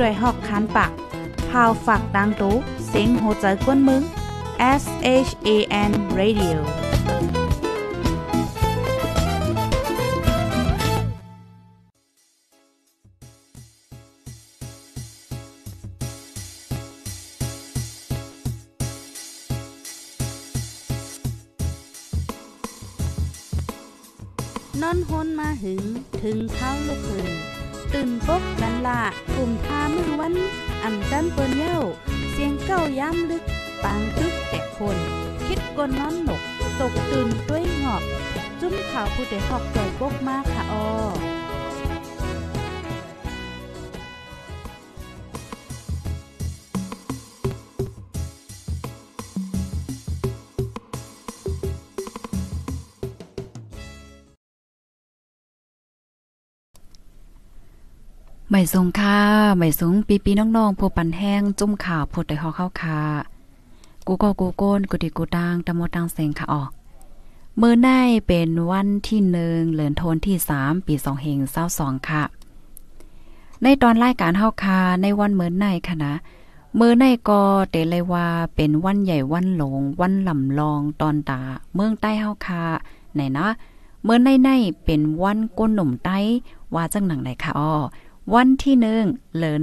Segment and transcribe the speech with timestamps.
[0.00, 0.92] ด้วยหอกคันปาก
[1.50, 2.56] พาวฝากดังตู้
[2.88, 4.02] เซ็งโหใจกวนมึง
[4.82, 4.84] S
[5.26, 5.48] H A
[5.90, 6.58] N Radio
[24.80, 25.82] นอนฮนมาหึง
[26.20, 27.39] ถึงเท้าลูกหึง
[27.92, 29.00] ตื่นปกกันละ
[29.34, 30.34] กลุ่มทามือวัน
[30.82, 31.78] อ่ำจันเปิ้นเย้า
[32.30, 33.44] เสียงเก้าย้ำลึก
[33.82, 34.96] ปางตึกแต่คน
[35.46, 36.42] คิดกนนอนหนก
[36.80, 38.02] ตกตื่นด้วยหงอบ
[38.60, 40.86] จุ้มข่าวผู้เดหอกใจปกมากค่ะออ
[58.52, 59.18] หม่สงค่ะ
[59.58, 63.00] หม่สงปีปีน้องๆผู้ปันแห้งจุ่มข่าวผู้ใดฮอเข้าค่ะ
[64.06, 66.70] กูก็กูโกนกูดิกูตังตะโมตังเซงค่ะออก
[67.58, 67.88] เมื้อใน
[68.26, 72.22] เป็นวันที่หนึ่งเหลือนโทนที่สามปีสองเฮงเศร้าสองค่ะ
[73.62, 76.14] ในตอนรายการเฮาคาในวันเมื้อในค่ะนะ
[76.76, 78.26] เมื้อในก็เตเลยว่า
[78.56, 81.40] เป็นวันใหญ่วันหลง วันลำลองตอนตา
[81.74, 82.62] เมืองใต้เฮาคา
[83.14, 83.48] ไหนนะ
[84.02, 84.50] เมื่อในใน
[84.84, 86.18] เป็นวันก้นหนุ่มใต้
[86.74, 87.72] ว่าจังหนังไหนค่ะอ้อ
[88.34, 89.04] วันที่หนึ่ง
[89.36, 89.62] เลิน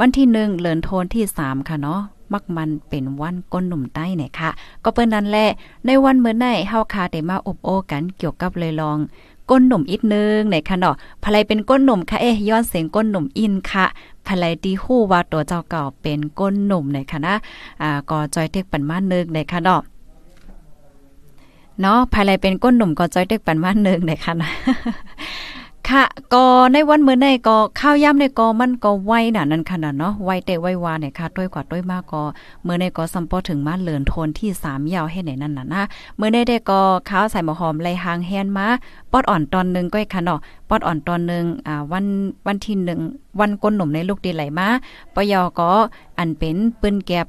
[0.00, 2.00] วันที่หนึ่งเลินโทนที่สามค่ะเนาะ
[2.32, 4.50] มักมันเป็นวันก้นหนุ่มใต้เนี่ยค่ะ
[4.84, 5.46] ก็เปิ้นนั้นแหละ
[5.86, 8.98] ในวันเมื่อไหนเฮาคาได้มาอบโอ้กันเกี่ยวกับเลยลอง
[9.50, 13.84] ก้นหนุ่มอีกนึงในค่ะเนาะภายเป็นก้นหนุ่มค่ะเอ๊ยย้อนเสียงก้นหนุ่มอินค่ะ
[14.26, 17.34] ภายดีฮู้ว่าตัวเจ้าเก่าเป็นก้นหนุ่มในค่ะนะ
[17.82, 19.80] อ่าก็จอยเทกปันมานึกในค่ะเนาะ
[21.80, 24.50] เนาะภายเป็นก้นหนุ่มก็จอยเด็กปันมานึงในค่ะนะ
[25.90, 26.04] ค่ะ
[26.34, 32.22] ก็ในวันเมื้อในก็ข้าวย่ำในก็มันก็ไวน่ะนั่นขนาดเนาะไวเตไววาเนี่ยค่ะด้วยกว่าด้วยมากก็
[32.62, 35.82] เมื้อในก็สัมปอถึงมาเลินโทนที่3ยาวให้ไหนนั่นน่ะนะ
[36.18, 36.80] มื้อในได้ก็
[37.10, 38.66] ข้าวใส่หมอหอมไหลหางแฮนมา
[39.12, 42.04] ปอดอ่อนตอนนึงก็ค่ะเนาะปอดอ่อนตอนนึงอ่าวัน
[42.46, 42.76] วันที่
[43.08, 44.68] 1วันก้นหนุ่มในลูกดีไหลมา
[45.14, 45.70] ปยอก็
[46.18, 47.26] อันเป็นปืนแก็บ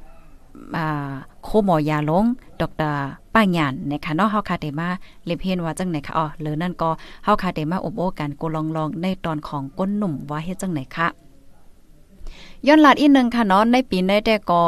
[0.78, 1.12] อ่า
[1.46, 2.26] โคหมอยาลง
[2.62, 2.92] ดอกตา
[3.34, 4.90] ป้าหยานนะคะเนาะเฮาคาเดมา
[5.26, 6.90] เลเพียนว่าจังไหนคะอ๋อหรือนั่นก็
[7.24, 11.08] เฮาคาเดมาอบโอ้กันกูลองลองในตอนของก้นหนุ่มว่าเฮ็ดจังไหนคะ
[12.68, 14.62] ย้อนหลาดอีกนึงค่ะเนาะในปีในแต่ก็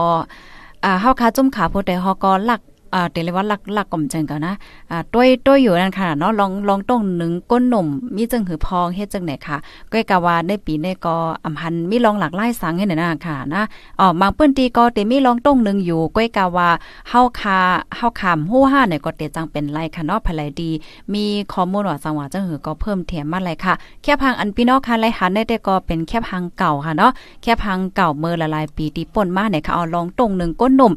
[0.83, 2.61] อ่าเฮาคาจุ่มขาผู้ใดเฮาก็ลัก
[2.93, 4.53] อ่าเตเลยว่าลักลักก่อมเจังกันนะ
[4.91, 9.57] อ่าต้วยต้วยอยู่นั่นค่ะเนาะลองลองต้องหนึ่งก้นหนุ่มมีจังหือพองเฮ็ดจังไหนค่ะ
[9.91, 11.15] ก้อยกะว่าในปีในก็
[11.45, 13.61] อำพันมีลองหลักไล่สังให้หน่ะค่ะนะ
[13.99, 16.69] อ๋อบางเปิ้นตีก็เตมีลองต้องหนึ่งอยู่ก้อยกะว่า
[17.09, 17.59] เฮาคา
[17.95, 20.71] เฮาคามฮู้ห้าเนี่ยก็เตจังเป็นไรค่ะเนาะภายดี
[21.13, 27.11] มีข้อมูลว่าสังว่าจังหือก็เพิ่มเทียมมาเลยค่ะ แค่พังอันพี่น้องค่ะไล่หันได้แต่ก็เป็นแค่พังเก่าค่ะเนาะ
[27.41, 30.93] แค่พังเก่าเมื่อละลายปีที่ป่นมาเนี่ยค่ะเอาลองตรงหนึ่งก้นหนุ่ม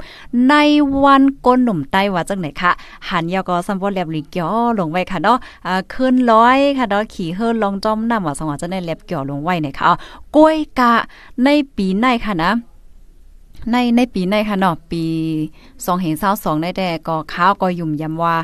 [0.48, 0.54] ใน
[1.04, 2.70] วันก้นหนุ่มไต้ว่าจังไหนคะ
[3.08, 4.48] หันยอก็ซัมบ่แลบลิก่อ
[4.78, 9.94] ลงไว้ค่ะเนาะอ่าขึ้นร้อยค่ะเนาะขี่เฮิรลองจอมน้ำว่าสังว่าจะได้แลบเกี่ยวลงไว้เนี่ยค่ะอ๋อ
[10.36, 10.92] กล้วยกะ
[11.44, 12.52] ในปีในค่ะนะ
[13.70, 15.04] ในในปีในค่ะเนาะปี
[15.52, 18.34] 2เห็น22ได้แต่ก็ข้าวก็ยุ่มยำว่า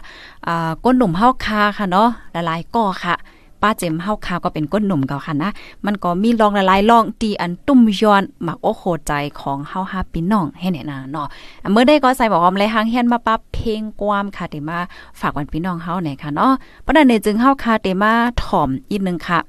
[0.46, 3.16] อ่าก้นหนุ่มเฮาคาค่ะเนาะหลายๆก่อค่ะ
[3.66, 5.50] ป้าเจมเฮาคาวก็เป็นก้นหนุ่มเก่าค่ะนะ
[5.86, 11.26] มันก็มีลองหลายลองตีอันตุ้มย้อนหมักโอโคใจของเฮาฮาพี่น้องให้แน่นาเนาะ
[11.72, 14.78] เมื่อได้ก็ใส่บอกอมเลยหางเฮียนมาปั๊บเพลงความค่ะเตมา
[15.20, 16.52] ฝากวันพี่น้องเฮาแน่ค่ะเนาะ
[16.84, 18.12] ปะนั้นเนี่ยจึงเฮาคาเตมา
[18.42, 19.40] ถ่อมอีกนึงค่ะ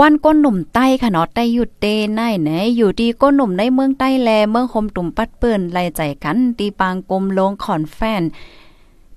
[0.00, 8.22] วันก้นหนุ่มใต้ค่ะเนาะใต้หยุดเตไหนไหนอยู่ดีก้นหนุ่มในเมืองใต้แลเมืองคมตุ่มปัดเปิ้นไล่ใจกันตีปางกลมลงขอนแฟน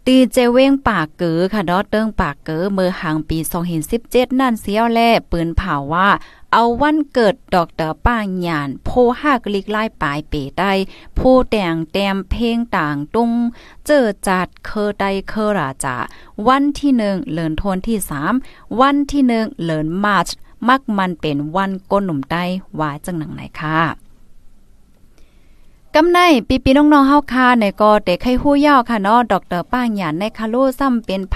[0.08, 3.38] ตีเจเว้งปากเก๋อค่ะเนาะเติ้งปากเก๋อเมื่อหางปี
[3.90, 5.00] 2017 นั่นเสียวแล
[5.32, 6.10] ปืนเผาว่า
[6.54, 8.90] เอาวันเกิดดอกเตอร์ป้าหยาน โพ
[9.20, 10.74] ห้ากลิกไล่ปลายเปได้
[11.18, 13.32] ผู้แต่งแต้มเพลงต่างตุง
[13.86, 15.98] เจอจัดเคอใดเคอราจา
[16.48, 18.34] วันที่หนึ่งเลินโทนที่สาม
[18.80, 20.30] วันที่หนึ่งเลินมาร์ช
[20.68, 22.44] มักมันเป็นวันก้นหนุ่มใต้
[22.80, 24.11] ว่าจังหนังไหนค่ะ
[25.96, 31.36] กำในปีปีน้องๆเฮาคาในก็เด็กให้ฮู้ยาวค่ะเนาะดอกเตอร์ป้าหยานในคาโลซ้ำเป็นไผ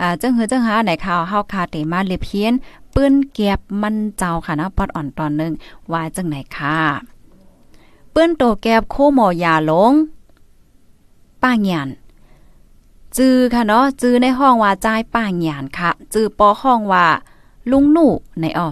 [0.00, 2.52] อ่าจังหือจังหาในข่าวเฮาคาเตมาเลเพียน
[2.94, 5.52] ปื้นเก็บมันเจ้าค่ะนะปอดอ่อนตอนนึง
[5.92, 6.78] ว่าจังไหนค่ะ
[8.14, 9.92] ปื้นโตแก็บโคหมอยาลง
[11.42, 11.88] ป้าหยาน
[13.16, 17.06] จื้อค่ะเนาะจื้อในห้องว่าจ่ายป้าหยานค่ะจื้อปอห้องว่า
[17.70, 18.06] ลุงหนู
[18.40, 18.68] ในอ้อ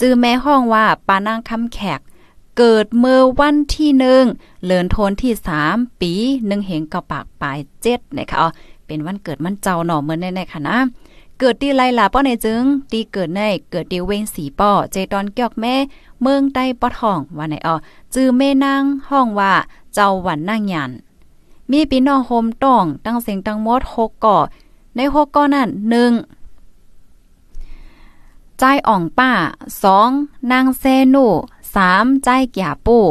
[0.00, 2.00] จื้อแม่ห้องว่าปานางคำแขก
[2.58, 4.24] เกิดเมื่อวันที่หนึ่ง
[4.64, 6.12] เลือนโทนที่สามปี
[6.46, 8.48] หนึ่งเหงกระปากปลายเจ็ดนะคะอ๋อ
[8.86, 10.76] เป็นวันเกิดมันเจ้าหน่อเมื่อแน่ๆค่ะนะ
[11.38, 12.62] เกิดตีไรลลาป้อในจึง
[12.92, 15.74] ตีเกิดในเกิดตีเวงสีป้อเจตอนเกียกแม่
[16.22, 17.74] เมืองใต้ปอทองว่าไหนอ๋อ
[18.14, 19.52] จื้อแม่นางห้องว่า
[19.94, 20.90] เจ้าหวันนางหยัน
[21.70, 24.38] มีพี่น้องโฮมต้อง ตั้งเสียงตั้งมด6ก่อ
[24.96, 25.78] ใน6ก่อนั้น1
[28.58, 29.30] ใจอ่องป้า
[29.90, 30.50] 2.
[30.50, 31.26] นางเซนู
[31.74, 33.06] 3ใจแก่ปู่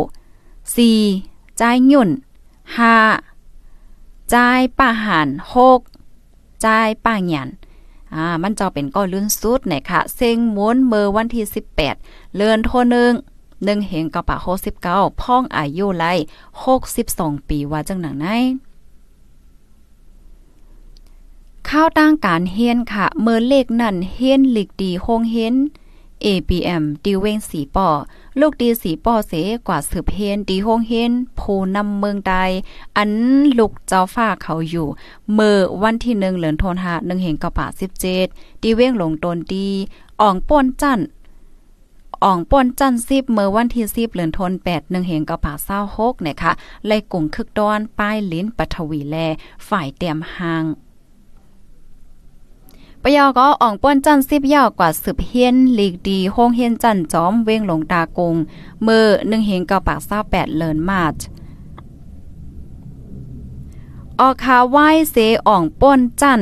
[0.75, 1.57] 4.
[1.57, 2.09] ใจหยุ่น
[3.19, 4.29] 5.
[4.31, 4.35] ใจ
[4.77, 5.27] ป้าหัน
[5.95, 6.67] 6ใจ
[7.05, 7.49] ป้าหยัน
[8.13, 11.45] อ่ามันจะเป็นก้อยลื่นสุดนะคะเซ็งม้วนเมื่อวันที่
[11.89, 13.13] 18 เลือนโทนึง
[13.63, 14.37] หนึ่งเหงกระปะ
[14.79, 16.13] 69พ่องอายุไล่
[16.81, 18.27] 62ปีว่าจังหนังไหน
[21.69, 25.55] ข้าวตั้งการเฮียนค่ะ เมื่อเลขนั่นเฮียนหลีกดีโฮงเฮียน
[26.25, 27.89] APM ดีเวงสีป่อ
[28.39, 29.33] ลูกดีสีป่อเส
[29.67, 31.41] กว่าสืบเฮนดีโฮงเฮียนโพ
[31.75, 32.33] นำเมืองใด
[32.97, 33.11] อัน
[33.59, 34.87] ลูกเจ้าฟ้าเขาอยู่
[35.33, 38.25] เมื่อวันที่หนึ่งเหลือนโทนหาหนึ่งเห็นกระป่าสิบเจ็ด
[38.61, 39.69] ดีเว้งลงตนดี
[40.21, 40.99] อ่องป้นจัน
[42.23, 46.51] อ่องป่นจันซิบเมื่อวันที่สิบเหลือนทนแปดหนึ่งเหงกระป่าเศร้าหกนะคะ
[46.85, 49.15] ไล่กลุ่มคึกดอนป้ายลิ้นปัทวีแล
[49.67, 50.63] ฝ่ายเตรียมหาง
[53.03, 58.35] ปยอก็อ่องป้นจันซิบยาวกว่าสืบเฮียนลีกดีโฮงเฮียนจันจอมเว้งหลงตากง
[58.83, 61.17] เมื่อหนึ่งเหงกระปากเศร้าแปดเลินมาร์ช
[64.19, 65.15] ออกคาไหว้เส
[65.47, 66.41] อ่องป้นจัน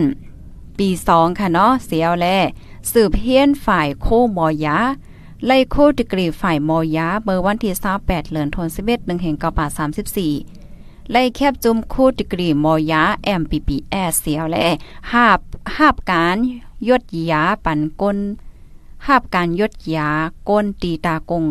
[0.78, 2.26] ปีสองค่ะเนาะเสียวแล
[2.92, 4.08] สืบเฮียนฝ่ายโค
[4.38, 4.78] มอยา
[5.46, 9.66] ไล่โคดิกรีฝ่ายมอยาเมื่อวันที่28เดือนธันวาคม1แห่งกปา
[10.16, 10.57] 34
[11.12, 13.04] ไล่แคบจุมโคดิกรีมอยา
[13.42, 14.68] MPPS เสียวและ
[15.12, 15.40] หาบ
[15.78, 16.38] หาบการ
[16.88, 18.18] ยดยาปั่นก้น
[19.08, 20.10] หาบการยดยา
[20.50, 21.44] ก้นตีตากง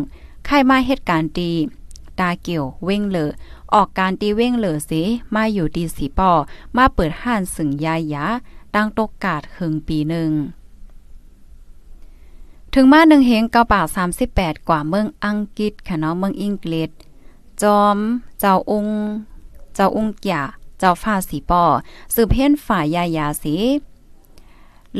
[0.45, 1.51] ไข่มาเหตุการณ์ตี
[2.19, 3.29] ตาเกี่ยวเว้งเลอ
[3.73, 5.01] ออกการตีเว้งเหลือสิ
[5.35, 6.31] มาอยู่ดีสีปอ
[6.77, 8.25] มาเปิดห้านสึงยายา
[8.75, 10.31] ตั้งตกกาดหึงปีหนึ่ง
[12.73, 16.89] ถึงมาหนึ่งเฮงเกาป่าสามสิบแปดกว่าเมืองอังกฤษค่ะเนาะเมืองอังกฤษ
[17.61, 17.97] จอม
[18.39, 18.97] เจ้าองค์
[19.77, 20.41] เจ้าองค์ก่า
[20.79, 21.63] เจ้าฟ้าสีปอ
[22.13, 23.55] สืบเห็นฝ่ายยายาสี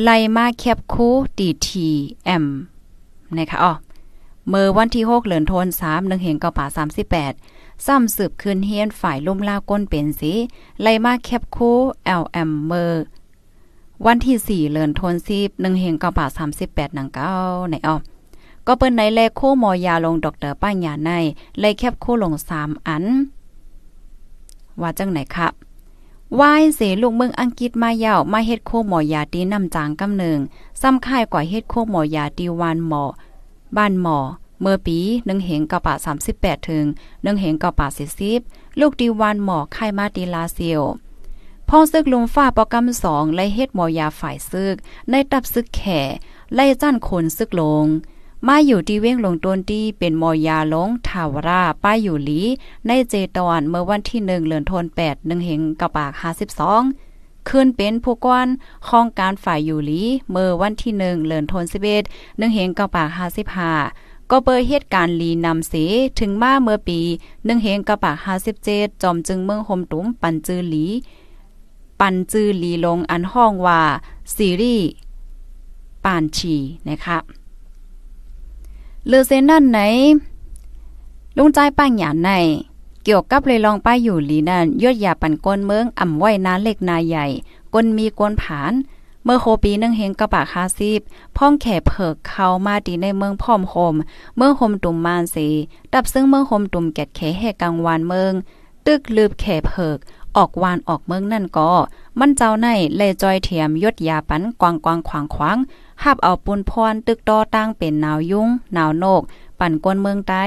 [0.04, 1.08] ไล่มาแคบคู
[1.38, 1.88] ดีที
[2.26, 2.46] เอ็ม
[3.38, 3.74] นะคะอ๋อ
[4.50, 6.66] เมื่อวันที่ 6เดือนธันวาคม1เห็นเก้าป่า
[7.26, 10.34] 38 ซ้ำสืบคืนเฮียนฝ่ายลุ่มลาก้นเป็นสี
[10.82, 11.72] ไล่มาแคบคู
[12.22, 13.04] LM เมอร์
[14.06, 17.32] วันที่สี่เลือนโทนซีบหนึ่งเฮงก้าบาสามสิบแปดหนังเก้า
[17.70, 17.96] ในอ้อ
[18.68, 21.12] ก็เปิ้นในเลขโคมอยาลงดอกเตอร์ป้ายาใน
[21.60, 23.06] เลแคบโคลงสามอัน
[24.82, 25.54] ว่าจังไหนครับ
[26.40, 30.40] วายเสลูกเมืองอังกฤษมาเยามาเฮ็ดโคหมอยาตีน้ำจางกำหนึ่ง
[30.82, 33.04] ซ้ำค่ายกว่าเฮ็ดโคหมอยาตีวานหมอ
[33.78, 34.18] บ้านหมอ
[34.62, 36.86] เมื่อปีหนึ่งเหงกะปะสามสิบแปดถึง
[37.24, 38.40] หนึ่งเหงกะปะสี่สิบ
[38.80, 40.82] ลูกดีวานหมอค่ายมาตีลาเซียว
[41.70, 44.76] พ่อซึกลุงฟ้าปอกำสองไล่เฮ็ดหมอยาฝ่ายซึก
[45.10, 46.02] ในตับซึกแข่
[46.56, 47.86] ไล่จั้นคนซึกลง
[48.46, 52.42] มาอยู่ที่เว้งลงต้นที่เป็นมอยาลงทาวราป้ายอยู่หลี
[52.88, 56.82] ในเจตอนเมื่อวันที่หนึ่งเลือนทนแปดหนึ่งเหงกระปากห้าสิบสอง
[57.50, 58.48] ขึ้นเป็นผู้กวน
[58.88, 60.02] ข้องการฝ่ายอยู่หลี
[60.32, 62.04] เมื่อวันที่หนึ่งเลือนทนสิบเอ็ด
[62.38, 63.74] หนึ่งเหงกระปากห้าสิบห้า
[64.32, 65.74] ก็เปิดเหตุการณ์ลีนำเส
[66.20, 67.00] ถึงมาเมื่อปี
[67.46, 70.86] หนึ่งเหงกระปากห้าสิบเจ็ดจอมจึงเมืองโฮมตุ้มปันจือหลี
[72.00, 73.82] ปันจือหลีลงอันห้องว่า
[74.36, 74.88] ซีรีส์
[76.04, 76.56] ปานชี
[76.90, 77.18] นะคะ
[79.10, 79.80] เลือเซนนั่นไหน
[81.38, 82.30] ลุงใจป้างหยานใน
[83.04, 87.26] เกี่ยวกับเลยลองป้ายอยู่ลีนั่นยอดยาปันก้นเมืองอ่ำไว้นาเล็กนาใหญ่
[87.74, 88.74] ก้นมีก้นผาน
[89.24, 91.02] เมื่อโคปีนึงเฮงกระปาคาซีบ
[91.38, 93.96] พ่องแข่เผิกเข้ามาดีในเมืองพ่อมโฮม
[94.36, 95.48] เมืองโฮมตุ่มมานสี
[95.94, 98.34] ดับซึ่งเมืองโฮมตุ่มแกดแขแห่กลางวานเมือง
[98.86, 99.98] ตึกลืบแข่เผิก
[100.36, 101.72] ออกวานออกเมืองนั่นก็
[102.20, 105.58] มันเจ้าในเลจอยเทียมยดยาปันกวางกวางขวางขวาง
[106.04, 109.22] หับเอาปุนพรตึกดอตั้งเป็นหนาวยุงหนาวโนก
[109.60, 110.46] ปั่นกวนเมืองไต้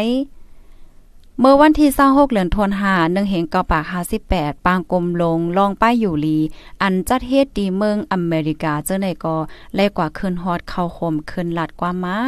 [1.38, 3.84] เมื่อวันที่26เดือนธันวาคม1เหงกอปาก
[4.24, 6.38] 58ปางกลมลงลองป้ายอยู่ลี
[6.82, 9.36] อันจัดเฮ็ดดีเมืองอเมริกาเจ้าในก็
[9.74, 12.18] แลกว่าขึ้นฮอดเข้าคมขึ้นลัดกว่ามา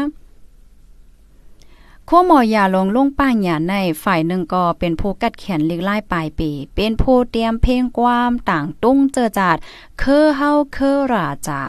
[2.09, 9.57] ขั้วหมอยาลงลงป้าหยาในฝ่ายหนึ่งก็เป็นผู้กัดแขนล็กไล่ปลายปี เป็นผู้เตรียมเพลงความต่างตุ้งเจอจาด
[9.99, 11.61] เคอเฮาเคอราจา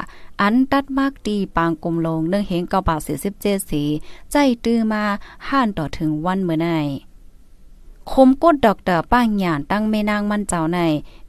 [0.42, 3.84] อันตัดมากดีปางกลมลงเนื่องเห็นกระบาเสิบเจ็ดสี
[4.32, 5.04] ใจตื้อมา
[5.48, 6.68] ห่านต่อถึงวันเมื่อไน
[8.12, 10.80] คมกดดอกเตอป้างหยานตั้งแม่นางมันเจ้าใน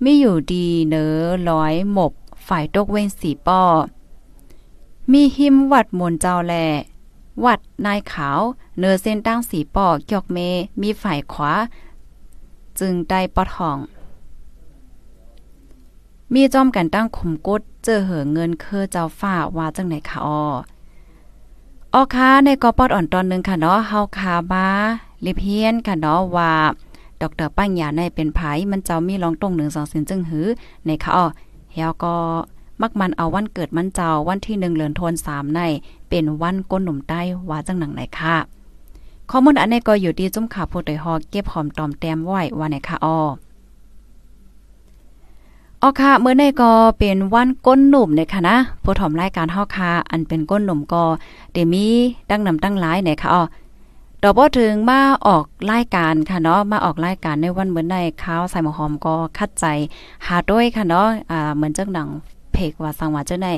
[0.00, 1.04] ไม่อยู่ดีเนอ
[1.48, 2.12] ร้อยหมบ
[2.46, 3.62] ฝ่ายตกเว้นสีป้อ
[5.12, 6.54] มีหิมวัดมนเจ้าแล
[7.44, 8.40] วัดนายขาว
[8.78, 10.38] เนื้อเส้นตั้งสีปอกยอกเม
[10.80, 11.52] มีฝ่ายขวา
[12.78, 13.78] จึงได้ปอทอง
[16.32, 20.42] มีจอมกันตั้งขุมกดเจอเหอเงินเคอเจ้าฝ้าว่าจังไหนคะอ้อ
[21.94, 24.66] ออค้าในกอปอดอ่อนตอนนึงค่ะเนาะเฮาคาบา
[25.24, 26.52] ลิเพียนค่ะเนาะว่า
[27.20, 28.40] ดรปัญญาในเป็นไผ
[28.70, 30.46] มันเจ้ามีรองตรงหนึ่งสองสินจึงหือ
[30.86, 31.24] ในค่ะอ้อ
[31.72, 32.14] เฮาก็
[32.80, 35.60] มักมันเอาวันเกิดมันเจ้าวันที่หนึ่งเดือนธันวาคมใน
[36.08, 38.36] เป็นวันก้นหนุ่มใต้ว่าจังหนังไหนค่ะ
[39.30, 43.18] ข้อมูลอันนี้ก็อยู่ที่จุ้มข่าวผู้ใดฮอเก็บหอมตอมแต้มไว้ว่าไหนค่ะอ้อ
[45.86, 51.02] อ๋อค่ะเมื่อในก็เป็นวันก้นหนุ่มเนี่ยค่ะนะผู้ถอมรายการเฮาค่ะอันเป็นก้นหนุ่มก็
[51.52, 51.86] เดมี
[52.30, 53.42] ดังนำตั้งหลายเนี่ยค่ะอ๋อ
[54.22, 59.66] ดอกบ่ถึงมาออกรายการค่ะเนาะมาออกรายการในวันเหมือนในข้าวใส่หมอหอมก็คัดใจ
[60.26, 62.08] หาด้วยค่ะเนาะอ่าเหมือนเจ้าหนัง
[62.78, 63.48] กว่าสังว่าเจ้าใน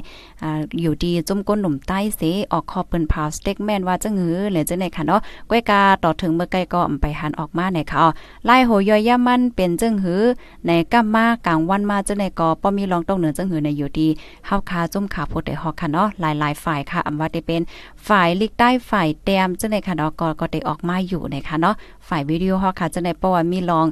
[0.43, 2.23] อ่าอยู่ดีจุ่มก้นหนุ่มใต้เส
[2.53, 5.21] ออกคอเปิ้นพาวสเต็กแม่นว่าจังหือเลยจังได๋ค่ะเนาะ
[5.51, 8.05] ก้อยกาต่อถึงเมื่อไกลก็ไปหันออกมาในค่ะ
[8.47, 10.23] ไล่โหยอยย่ามันเป็นจังหือ
[10.67, 14.09] ในกัมมากลางวันมาจังได๋ก็ป้อมีรองต้องเหนือจังหือในอยู่ดี
[14.47, 17.63] เฮาคาจุ่มขาโพดได้ฮอกค่ะเนาะหลายๆฝ่ายค่ะอำว่าได้เป็น
[18.09, 21.75] ฝ่ายลิกใต้ฝ่ายแต้มจังได๋ค่ะเนาะก็ก็ได้ออกมาอยู่ในค่ะเนาะ
[22.09, 23.87] ฝ่ายวิดีโอฮอกค่ะจังได๋เพราะว่ามีรอง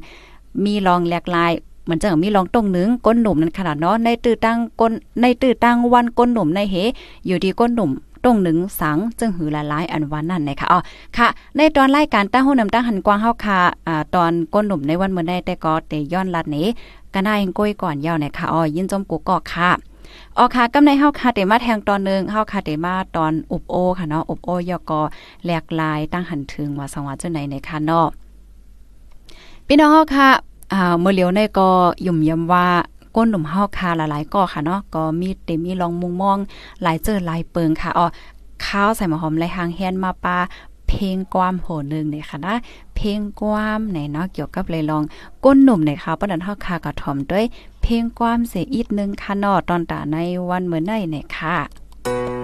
[0.64, 1.52] มีรองแหลกลาย
[1.88, 6.76] มันจะมีรองตรงหนึ่งก้นหนุ่มนั้นขนาดเนาะในตื้อตั้งก้นในตื้อตั้งวันก้นหนุ่มในเฮ
[7.26, 7.90] อยู่ดีก้นหนุ่ม
[8.24, 10.80] ตรงหนึ่งสังจึงหือหลายอันวันนั่นนะคะอ๋อ
[11.16, 16.66] ค่ะ ในตอนรายการตั้งหู้นำตั้งหันกว้างเฮาค่ะอ่าตอนก้นหนุ่มในวันเมื่อได้แต่ก็แต่ย้อนลัดนี้
[17.12, 19.70] ก็น่ายังก้อยก่อนยาวนะคะอ๋อยินจมกูกอกค่ะ
[20.38, 25.00] ออค่ะกำในเฮาค่ะเตมาแทงตอนนึงเฮาค่ะเตมาตอนอุบโอค่ะเนาะอุบโอยอกอ
[25.44, 28.06] แหลกลายตั้งหันถึงว่าสังวาจังไหนในค่ะเนาะ
[29.66, 30.28] พี่น้องเฮาค่ะ
[30.72, 31.68] อ่าเมื่อเลียวในก็
[32.06, 32.66] ยุ่มยำว่า
[33.16, 36.38] ก้นหนุ่มเฮาคาหลายๆก็ค่ะเนาะก็มีเต็มีลองมุงมอง
[36.82, 38.06] หลายเจอหลายเปิงค่ะอ๋อ
[38.66, 40.38] ข้าวใส่หมอหอมไรหางแฮนมาปลา
[40.88, 42.54] เพลงความโหนึงเนี่ยค่ะนะ
[42.96, 45.02] เพลงความในเนาะเกี่ยวกับเลยลอง
[45.44, 47.44] ก้นหนุ่มในค่ะปนันเฮาคากระถ่อมด้วย
[47.82, 50.16] เพลงความเสียอีกนึงค่ะเนาะตอนตาใน
[50.48, 52.43] วันเมื่อในเนี่ยค่ะ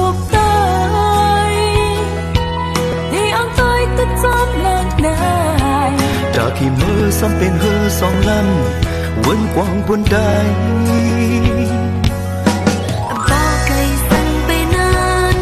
[6.61, 10.31] จากที่มือซ้ำเป็นเฮอสองลำวนกว้างบนได้
[13.29, 13.71] บอกไก
[14.09, 14.93] สั่งไปนั้
[15.35, 15.37] น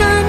[0.00, 0.26] การ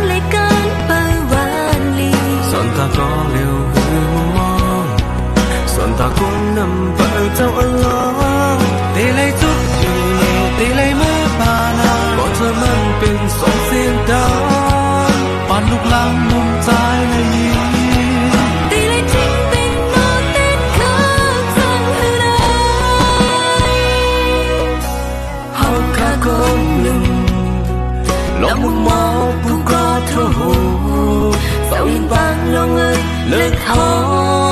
[33.30, 33.92] เอ้ยเลิกหอ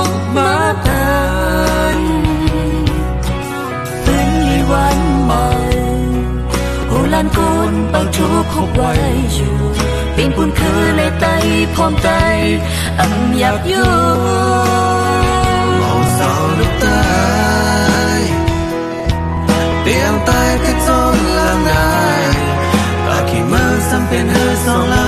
[0.05, 0.53] มมา
[0.87, 1.07] ตั
[1.97, 1.99] น
[4.03, 5.47] เป็นลีวันใหม่
[6.87, 7.39] โหลานโก
[7.69, 8.91] นเป่าทุกคบไว้
[9.33, 9.55] อยู่
[10.13, 11.25] เป็นปุ่นคือเลยไต
[11.73, 12.09] พร้อมใจ
[12.99, 13.91] อำอยากอยู่
[15.81, 17.03] มองสาวลูกตา
[18.17, 18.19] ย
[19.81, 21.87] เตียงตายก็จนละงา
[22.21, 22.23] ย
[23.29, 25.04] ขี่มาซ้ำเป็นเฮอสองลำ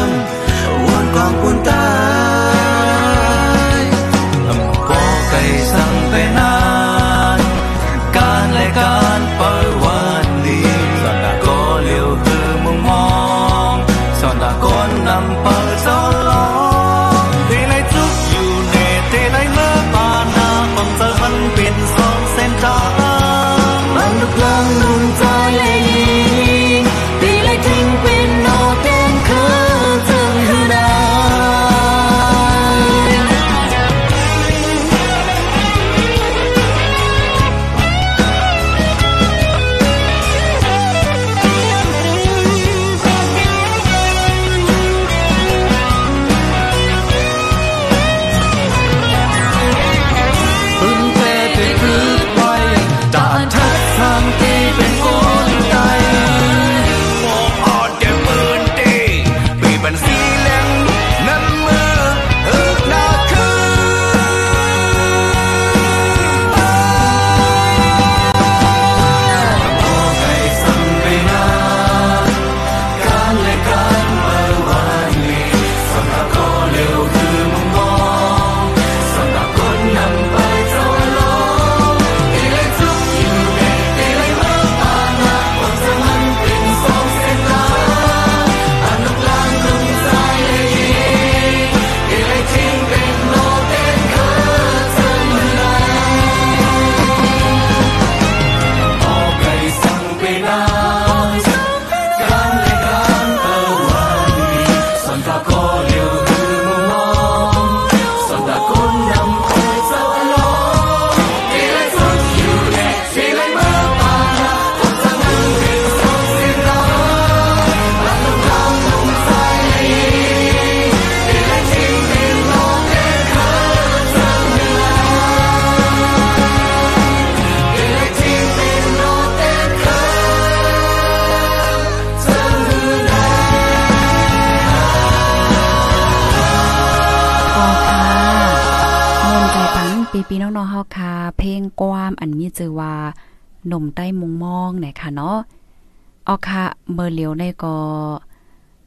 [147.64, 147.76] ก็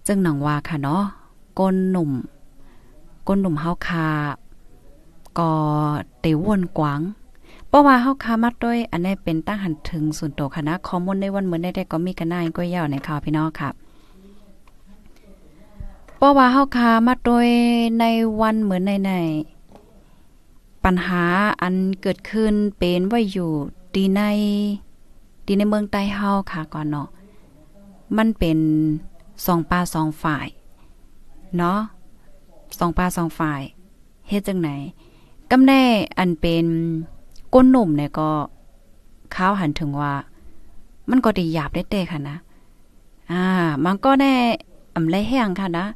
[0.07, 1.03] จึงหนังว่าค่ะเนาะ
[1.59, 2.11] ก้นหนุ่ม
[3.27, 4.09] ก้นหนุ่มเฮาคา
[5.39, 5.51] ก็
[6.21, 7.01] เตวนกวาง
[7.69, 13.71] เพราะว่าเฮาคามาด้วย อันนี้เป็นตั้งหันถึงส่วนตัวคณะข้อมูลในวันเหมือนได้ก็มีกันนายก็ยาวในข่าวพี่น้องค่ะ
[16.17, 17.49] เพราะว่าเฮาคามาด้วย
[18.01, 18.05] ใน
[18.41, 19.13] วันเหมือนในใน
[20.85, 21.25] ปัญหา
[21.63, 23.51] อันเกิดขึ้นเป็นไว้อยู่
[23.95, 24.21] ดีใน
[25.47, 27.09] ดีในเมืองใต้เฮาค่ะก่อนเนาะ
[28.19, 28.59] มันเป็น
[29.47, 30.47] สองปลาสองฝ่าย
[31.57, 31.81] เนาะ
[32.79, 33.61] สองปลาสองฝ่าย
[34.29, 34.71] เฮ็ดจังไหน
[35.51, 35.83] กำแน่
[36.19, 36.67] อันเป็น
[37.55, 38.31] ก้นหนุ่มเนี่ยก็
[39.35, 40.13] ข้าวหันถึงว่า
[41.11, 42.37] มันก็ดีหยาบได้เตะค่ะนะ
[43.33, 43.45] อ่า
[43.85, 44.35] มันก็แน่
[44.97, 45.87] อำไรแห้งค่ะนะ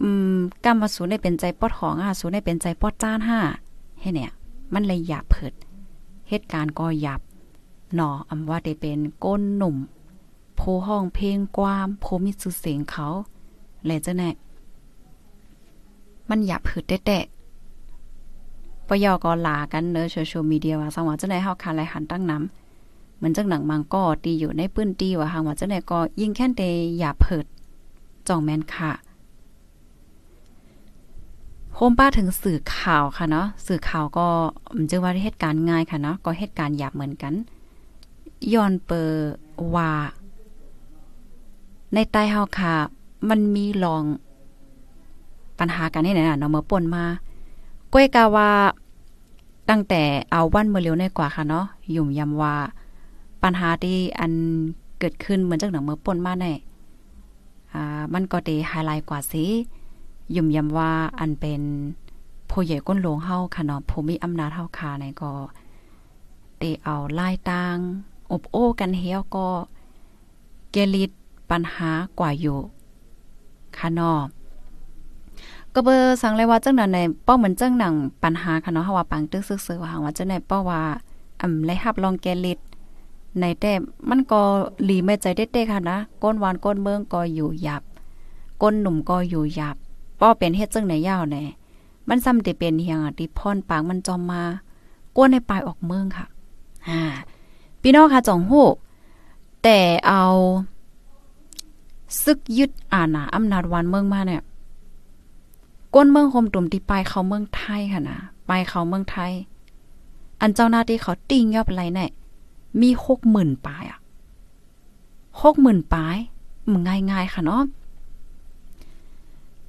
[0.00, 3.38] อืมกรรมสูนได้เป็นใจปอดของอะสูนได้เป็นใจปอดจ้านห้า
[4.00, 4.32] ให้เนี่ย
[4.72, 5.52] มันเลยหยาบเผิด
[6.28, 7.20] เหตุการณ์ก็หยาบ
[7.94, 9.76] หนออำว่าได้เป็นก้นหนุ่ม
[10.56, 13.06] โพห้องเพลงความโพมิสุเสียงเขา
[13.86, 14.30] เลยจะแน่
[16.30, 17.18] มันหยาบเผิดแต่
[18.88, 26.62] ปยอก็ลากันเนอะโซเชียลมีเดียว่าสังว่าจะได้เฮาคาไลหันตั้งน้ำเหมือนจังหนังมังก็ตีอยู่ในปื้นตีว่าหางว่าจะได้ก็ยิงแค่นเต
[26.98, 27.46] หยาบเผิด
[28.28, 28.92] จ่องแมนค่ะ
[31.74, 34.26] โฮมป้าถึงสื่อข่าวค่ะเนาะสื่อข่าวก็
[34.76, 37.34] มันจะว่าเหตุการณ์ง่ายค่ะเนาะก็เหตุการณ์หยาบเหมือนกัน
[38.52, 39.10] ย้อนเปอ
[39.74, 39.90] ว่า
[41.96, 42.74] ในใต้เฮาค่ะ
[43.28, 44.04] มันมีลอง
[45.58, 47.04] ปัญหากันนี่น่ะเนาะเมื่อป่นมา
[47.92, 48.50] ก้วยกาว่า
[49.70, 52.54] ตั้งแต่เอาวันเมื่อเร็วในกว่าค่ะเนาะยุ่มยำว่า
[53.42, 54.32] ปัญหาที่อัน
[54.98, 56.52] เกิดขึ้นเหมือนจากหนังเมื่อป่นมาแน่
[57.72, 59.44] อ่ามันก็ด้ไฮไลท์กว่าสิ
[60.36, 61.60] ยุ่มยำว่าอันเป็น
[62.50, 65.32] ผู้ใหญ่ก้นหลวงเฮาค่ะเนาะผู้มีอำนาจเฮาค่ะในก็
[66.60, 67.76] ได้เอาไล่ตาง
[68.30, 69.46] อบโอ้กันเฮียก็
[70.72, 71.10] เกลิด
[71.50, 72.58] ปัญหากว่าอยู่
[73.78, 74.20] ค่ะนาะ
[75.74, 80.80] ก็เบอร์สังเลยว่าจังนั้นในป้อเหมือนจังหนังปัญหาค่ะเนาะเฮาว่าปังตึกซึกๆว่าว่าจังได๋ป้อว่า
[81.42, 82.58] อำไลฮับลองแกลิด
[83.40, 83.72] ในแต่
[84.08, 84.40] มันก็
[84.84, 87.82] หลีไม่ใจเด็ดๆค่ะนะก้นหวานก้นเมืองก็อยู่หยับ
[88.62, 89.76] ก้นหนุ่มก็อยู่หยับ
[90.20, 91.42] ป้อเป็นเฮ็ดจังไหนยาวแน่
[92.08, 94.42] มันซ้ำแต่เป็นเฮียงอะที่พ่นปากมันจอมมา
[95.16, 96.26] ก้นในปลายออกเมืองค่ะ
[96.88, 97.00] อ่า
[97.82, 98.66] พี่น้องค่ะจ่องฮู้
[99.62, 100.22] แต่เอา
[102.22, 104.42] ซึกยึดอาณาอำนาจวันเมืองมาเนี่ย
[105.94, 109.32] ก้นเมืองโฮมตุ่มที่ไปเขาเมืองไทยค่ะนะไปเขาเมืองไทย
[110.40, 112.10] อันเจ้าหน้าที่เขาติ้งยอบไรเนี่ย
[112.80, 114.00] มีหกหมื่นปลายอะ
[115.42, 116.16] หกหมื่นปลาย
[116.70, 117.62] มันง่ายๆค่ะเนาะ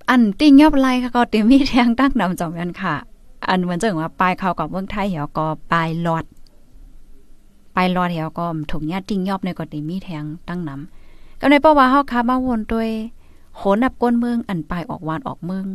[0.09, 2.95] อันติ้งยอบไรค่ะก็เต็มมีแทงตั้งนำจอมกันค่ะ
[3.47, 6.25] อันเหมือนจังว่าปลายเขากับเมืองไทยเหี่ยวก็ปลายหลอด
[7.75, 10.96] ปลายหลอดเหี่ยวก็ถูกญาติติ้งยอบในก็เต็มมีแทงตั้งนำ
[11.39, 12.89] ก็ในเพราว่าเฮาคามาวนด้วย
[13.55, 15.65] โหนับก้นเมืองอันปลายออกวานออกเมือง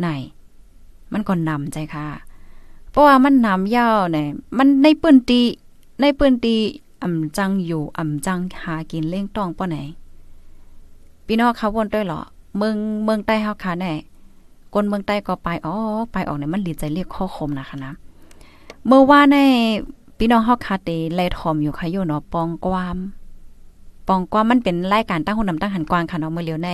[0.00, 0.08] ไหน
[1.12, 2.06] มันก็นำใจค่ะ
[2.90, 5.40] เพราะว่ามันนำยาวเนี่ยมันในปืนตี
[6.00, 6.56] ในปืนตี
[7.02, 9.78] อ่ำจังอยู่อ่ำจังหากินเล่งต้องป้อไหน
[11.26, 12.20] พี่น้องเขาวนด้วยเหรอ
[12.56, 13.92] เมืองเมืองใต้เฮาค่ะแน่
[14.72, 15.74] คนเมืองใต้ก็ไปอ๋อ
[16.12, 17.92] ไปออกเนี่ยมันหลีใจเรียกข้อคมนะคะนะ
[18.86, 19.36] เมื่อว่าใน
[20.18, 22.98] พี่น้องเฮาคาเตไล่ทอมอยู่ค่ะอยู่เนาะปองกวาม
[24.08, 26.68] ปองกว่ามันเป็นรายการตั้งหุ่นนำตั้งหันกวางค่ะเนาะเมื่อเร็วใน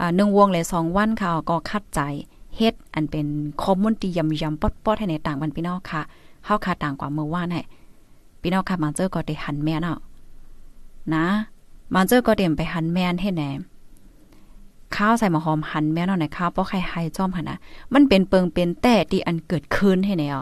[0.00, 2.00] อ่า1วงเลย2วันค่ะก็คัดใจ
[2.56, 3.26] เฮ็ดอันเป็น
[3.62, 6.00] คอมมูนตียำยำป๊อดๆให้ในต่างวันพี่น้องค่ะ
[6.44, 7.62] เฮาค่ะต่างกว่าเมื่อวานให้
[8.42, 9.98] พี่น้องค่ะมาเจอก็ได้หันแม่นเนาะ
[11.14, 11.26] นะ
[11.94, 13.42] มาเจอก็เต็มไปหันแม่นให้แหน
[14.96, 17.58] ข้าวใส่มะหอมหันแม่นเนาะในข้าวป้อไข่ไฮจ้อมค่ะนะ
[17.94, 20.38] มันเป็นเปิงเป็นแต่ที่อันเกิดขึ้นให้แนว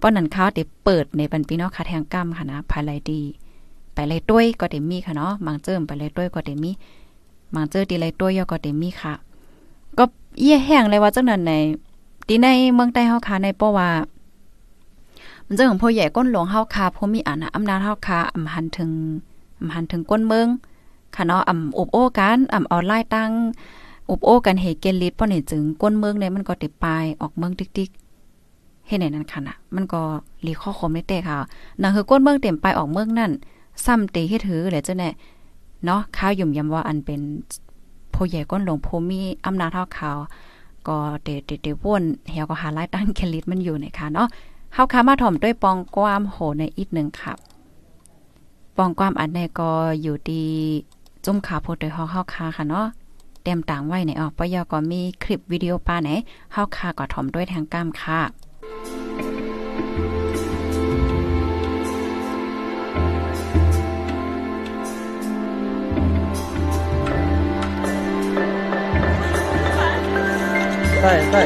[0.00, 3.22] ป้อนนั้นข้าวเดเปิดในปันพี่น้องค่ะแทงก้มค่ะนะภายไรดี
[3.98, 6.70] ไปเลยด้วยก็เต็มมีค่ะเนาะบางเจิมไปเลยด้วยก็เต็มมี
[7.54, 9.12] บางเจอตีเลยด้วยยอก็เต็มมีค่ะ
[9.98, 10.04] ก็
[10.40, 11.52] เยี่ยแห้งเลยว่าจังนั้นใน
[12.28, 13.88] ตีในเมืองใต้เฮาคาในเพราะว่า
[15.46, 18.90] มันจะของพ่อใหญ่ก้นหลวงเฮาคาพมีอานาอำนาจเฮาคาอำหันถึง
[19.60, 20.48] อำหันถึงก้นเมือง
[21.16, 23.30] ค่ะเนาะอำอบโอ้กันอำเอาไล่ตั้ง
[24.10, 30.02] อบโอ้กันเฮเกนลิดป้อนี่จึงก้นเมืองเนี่ยมันก็ติปลายออกเมืองติ๊กๆเฮ็ดไหนนั่นค่ะน่ะ มันก็
[30.46, 31.38] รีข้อคมได้แต่ค่ะ
[31.82, 33.32] นั่นคือก้นเมืองเต็มปลายออกเมืองนั่น
[33.84, 35.10] ซ้ำเตเฮ็ดถือแหละเจ้าแน่
[35.84, 37.20] เนาะข้าวยุ่มยำว่าอันเป็น
[38.14, 40.10] ผู้ใหญ่ก้นหลวงผู้มีอำนาจเท่าเขา
[40.88, 44.28] ก็เดเดเดว่นเฮียก็หาไล่ตั้งเคลิดมันอยู่นะคะเนาะ
[44.74, 47.38] เฮาคามาถ่อมด้วยปองความโหในอีกหนึ่งครับ
[48.76, 49.70] ปองความอันในก็
[50.02, 50.44] อยู่ดี
[51.24, 52.86] จุ่มขาโพดโดยเฮาเฮาคาค่ะเนาะ
[53.42, 56.10] เต็มต่างไว้ในออกปยก็มีคลิปวิดีโอป้าไหน
[56.52, 58.20] เฮาคาก็ถ่อมด้วยทางกล้ามค่ะ
[71.08, 71.42] ช่ใช่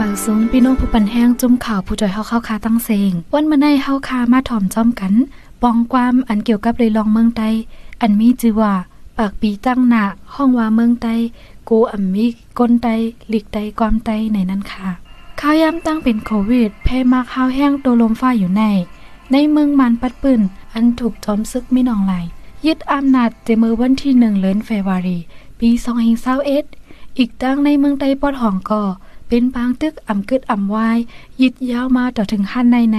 [0.00, 5.12] บาสูงพี่น้องผู้ปันแห้งจุ่มข่าวผู้จอยเฮาเข้าคาตั้งเซงวันมื้อในเฮาคามาถ่อมจ้อมกัน
[5.62, 7.48] ปองความอันเกี่ยวกับเลยลองเมืองใต้
[8.00, 8.74] อันมีชื่อว่า
[9.18, 11.14] ปากปีตั้งหนาห้องว่าเมืองใต้
[11.68, 12.26] กูอัมมี
[12.58, 12.94] ก้นใต้
[13.28, 14.88] หลีกใต้ความใต้ในนั้นค่ะ
[15.40, 18.64] ข้าวยามตั้งเป็นโควิดแพมาข้าวแห้งตัวลมฟ้าอยู่ใน
[19.32, 20.40] ในเมืองมันปัดปืน
[20.74, 22.14] อันถูกจอมซึกไม่นองไหล
[22.66, 25.18] ยึดอำนาจเจมือวันที่หนึ่งเลือนเฟวารี
[25.60, 25.70] ปี
[26.44, 28.82] 2021อีกตั้งในเมืองใต้ปอดห้องก็
[29.28, 30.98] เป็นปางตึกอ่ำกึดอ่ำวาย
[31.40, 32.98] ยิดยาวมาต่อถึงขั้นในใน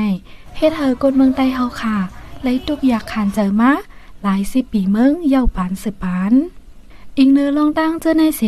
[0.55, 1.97] เฮ็ดเธอก้นเมืองใต้เฮาค่ะ
[2.47, 3.71] ไล่ตุกอยากขานเจอมา
[4.23, 6.33] หลายสิบปีเมืองเย่าปานสืบปาน
[7.17, 8.41] อีกเนื้อลองตั้งเจอในเส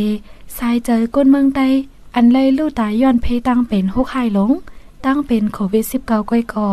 [0.58, 1.68] สายเจอก้นเมืองใต้
[2.16, 4.52] อันไล่ลู่ตายย้อนเพตั้งเป็นหกไข่หลง
[5.06, 6.68] ตั้งเป็น โควิด19 ก้อยก่อ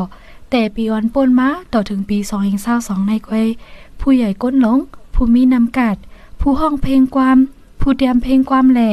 [0.51, 2.19] แต่ปีออนป่นมาต่อถึงปี
[2.63, 3.47] 2022 ในก้อย
[4.01, 4.79] ผู้ใหญ่ก้นหลง
[5.15, 5.97] ผู้มีนำกัด
[6.41, 7.39] ผู้ห้องเพลงความ
[7.81, 8.91] ผู้เตรียมเพลงความแหล่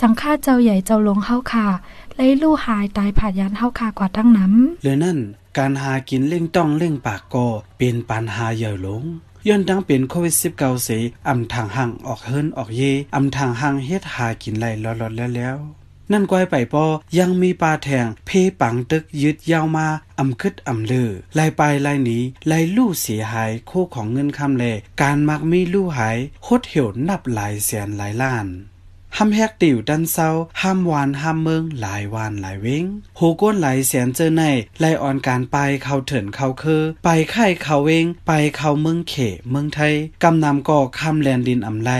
[0.00, 1.66] สังฆาเจ้าใหญ่เจ้าหลงเฮาค่ะ
[2.16, 5.18] ไล่ลู่หายตายผาดยานเฮาค่ะกว่าตั้งน้ำเลยนั่น
[5.58, 7.46] การหากินเล่งต้องเล่งปากก็
[7.78, 9.02] เป็นปัญหาใหญ่หลง
[9.48, 10.88] ย้อนดังเป็นโควิด19เส
[11.28, 12.82] อำทางห่างออกเฮิรนออกเย
[13.14, 15.58] อำทางห่างเฮ็ดหากินไหลลอดๆแล้วแล้ว
[16.12, 16.84] นั่นก้อยไปปอ
[17.18, 19.86] ยังมีปลาแทงเพปังตึกยึดยาวมา
[20.18, 24.64] อำคึดอำลือไล่ไปไล่หนีไล่ลู่เสียหายโคของเงินคำแล
[25.00, 28.46] การมักมีลู่หายโคดเหี่ยวนับหลายแสนหลายล้าน
[29.18, 32.84] ห้ำแฮกติ่วดันเศร้าห้ามวานห้ามเมืองหลายวานหลายเว้ง
[33.16, 34.42] โหก้นไหลแสนเจอใน
[34.80, 39.14] ไล่อ่อนการไปเขาเถินเขาคือ ไปไข่เขาเวงไปเขาเมืองเข
[39.50, 41.90] เมืองไทยกำนำก่อคำแลนดินอำไล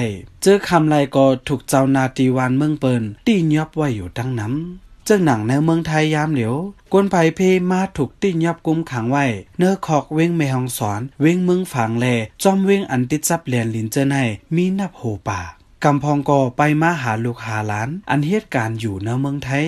[0.42, 6.54] เจอคำไลก็ถูกเจ้านาตีวานเมืองเปินตียอบไว้อยู่ตั้งน้ำเจ้าหนังในเมืองไทยยามเหลียว
[6.92, 9.24] กวนไผเพมาถูกติ้นยับกุมขังไว้
[9.58, 12.06] เนื้อขอกเว้งแม่ฮองสอน เว้งเมืองฝางแล
[12.42, 14.16] จอมเว้งอันติดจับแลนลินเจอใน
[14.54, 15.40] มีนับโหป่า
[15.84, 19.66] กำพองก็ไปมาหาลูกหาหลาน อันเหตุการณ์อยู่ในเมืองไทย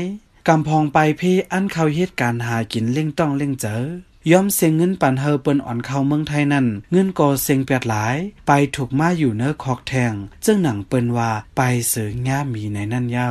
[0.49, 3.83] กำพองไปเพอันเขาเหตุการณ์หากินเล่งต้องเล่งเจอ
[4.31, 10.13] ยอมเสียงเงินปันเฮอเปิ้นอ่อนเข้าเมืองไทยนั่นเงินก็เสียงเปียดหลาย ไปถูกมาอยู่เนื้อคอกแทง
[10.45, 13.31] จึงหนังเปิ้นว่าไปเสือง่ามีในนั่นเย้า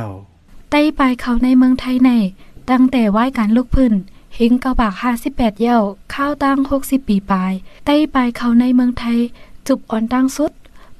[0.70, 2.10] ไต้ไปเขาในเมืองไทยใน
[2.70, 3.94] ตั้งแต่ไหว้การลูกพื้น
[4.36, 4.94] เฮงเกาบาก
[5.26, 5.78] 58เย้า
[6.14, 7.52] ข้าวตั้ง60ปีปลาย
[7.84, 9.18] ไต้ไปเขาในเมืองไทย
[9.66, 10.52] จุบอ่อนตั้งสุด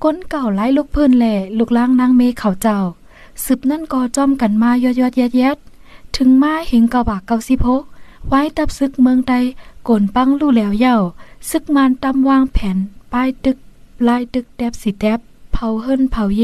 [0.03, 2.79] ก้นเก่าไล่ลูกเพื้นแหล่ลูกล่างนางเมเขาเจ้า
[3.45, 5.59] สืบนั่นก็จ้อมกันมายอดยอดแยดแยด
[6.17, 7.83] ถึงมาเฮงเกาบากเกาสิพก
[8.29, 9.33] ไว้ตับซึกเมืองไต
[9.89, 10.97] กนปังลู่แล้วเย้า
[11.51, 12.77] ซึกมานตำวางแผน
[13.13, 13.57] ป้ายตึก
[14.09, 15.21] ลายตึกแดบสิแดบ
[15.53, 16.43] เผาเฮิรนเผาเย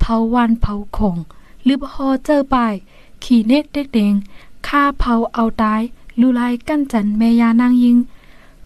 [0.00, 1.16] เผาวันเผาคง
[1.64, 2.74] หรือฮอเจอป้าย
[3.24, 4.14] ขี่เนกเด็กเดง
[4.66, 5.82] ฆ่าเผาเอาตาย
[6.20, 7.96] ลูลายกั้นจันแม่ยานางยิง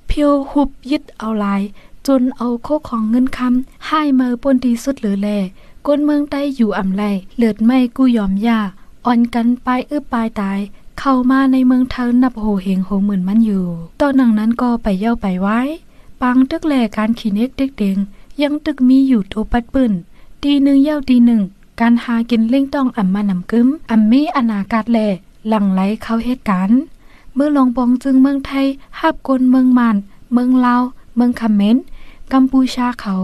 [0.06, 1.62] เพียวหุบยึดเอาลาย
[2.06, 5.28] จนเอาโคของเงินคำให้เมอปนที่สุดเหลือแล
[5.86, 7.02] ก้นเมืองใต้อยู่อ่ำไร
[7.36, 8.60] เลือดไม่กู้ยอมยา
[9.06, 10.58] อ่อนกันไปอึบปลายตาย
[10.98, 13.66] เข้ามาในเมืองเทินนับโหเหงโหหมื่นมันอยู่
[14.00, 15.60] ตอนหนังนั้นก็ไปเย่าไปไว้
[16.20, 17.98] ปังตึกแหลการขี่เน็กเด็กเดง
[18.42, 19.92] ยังตึกมีอยู่โตปัดปืน
[20.42, 21.42] ตีหนึ่งเย่าตีหนึ่ง
[21.80, 25.06] การหากินเล่งต้องอ่ำมานำกึมอ่ำมีอนากาศแหล่
[25.48, 26.80] หลังไหลเข้าเหตุการณ์
[27.34, 28.66] เมื่อลงปองจึงเมืองไทย
[29.00, 29.96] หับกลเมืองมาน
[30.32, 30.82] เมืองลาว
[31.20, 31.76] เมืองคำเมน
[32.32, 33.14] กัมพูชาเขา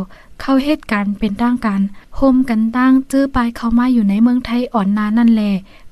[0.41, 1.81] เข้าเหตุการณ์เป็นตั้งกัน
[2.17, 5.43] โฮมกันตั้งจื้อไปเข้ามาอยู่ในเมืองไทยอ่อนนานั่นแล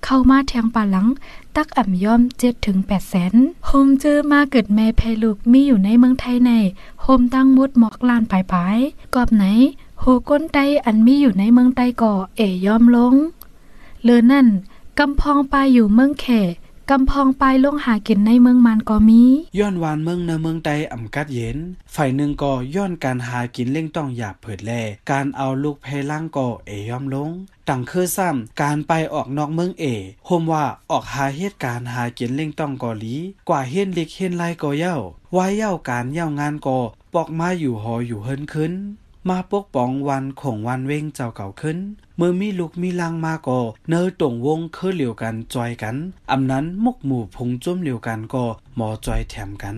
[0.04, 1.08] เข้ามาแทงป่าหลัง
[1.56, 3.34] ตักอ่ำย่อมเจ็ดถึงแปดแสน
[3.66, 6.52] โฮมจื้อมาเกิดแม่แพลูกมีอยู่ในเมืองไทยใน
[7.02, 8.78] โฮมตั้งมดหมอกลานปลายปลาย
[9.14, 9.44] กอบไหน
[10.00, 13.14] โหก้นไตอันมีอยู่ในเมืองไตก่อเอย่อมลง
[14.02, 14.46] เลอนั่น
[14.98, 16.26] กำพองปลายอยู่เมืองแข
[16.90, 19.22] กำพองปลายลงหากินในเมืองมันก็มี
[19.58, 21.58] ย้อนวานเมืองในเมืองใดอ่ำกัดเย็น
[21.94, 24.72] ฝ่ายหนึ่งก็ย้อนการหากินเล่งต้องหยาบเผิดแล
[25.10, 27.30] การเอาลูกเพล่างก็เอย่อมลง
[27.68, 29.84] ตังคือซ้ำการไปออกนอกเมืองเอ
[30.26, 33.16] โฮมว่าออกหาเหตุการณ์หากินเล่งต้องกอลี
[33.48, 34.96] กว่าเฮียนเล็กเฮียนไรก็เย้า
[35.32, 36.78] ไว้เย้าการเย้างานก็
[37.14, 38.72] ปอกมาอยู่หออยู่เฮินขึ้น
[39.30, 41.78] มาปกป้องวันของวันเว้งเจ้าเก่าขึ้น
[42.16, 45.96] เมื่อมีลูกมีลังมาก็เนอตรงวงคือเหลียวกันจอยกัน
[46.30, 48.44] อำนั้นมุกหมู่พงจุ้มเหลียวกันก็
[48.76, 49.76] หมอจอยแถมกัน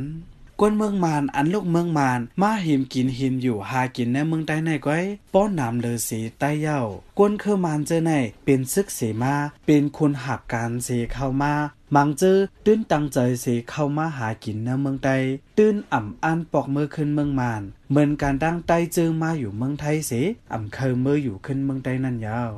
[0.61, 5.05] กวนเมืองมานอันลูกเมืองมาน มาหิมกินหิมอยู่หากินในเมืองใต้ในก้อย
[5.35, 6.79] ป้อนน้ำเลอสีใต้เย้า
[7.19, 8.13] กวนคือมานเจอใน
[8.45, 9.35] เป็นซึกเสมา
[9.67, 11.53] เป็นคนหับการเสเข้ามา
[11.95, 15.23] มังเจอตื้นตั้งใจเสเข้ามาหากินในเมืองไทย
[15.59, 20.13] ตื้นอ่ำอันปอกมือขึ้นเมืองมานเหมือนการดังไตเจอมาอยู่เมืองไทยเส
[20.53, 22.53] อ่ำเคยมืออยู่ขึ้นเมืองไทยนั่นยาว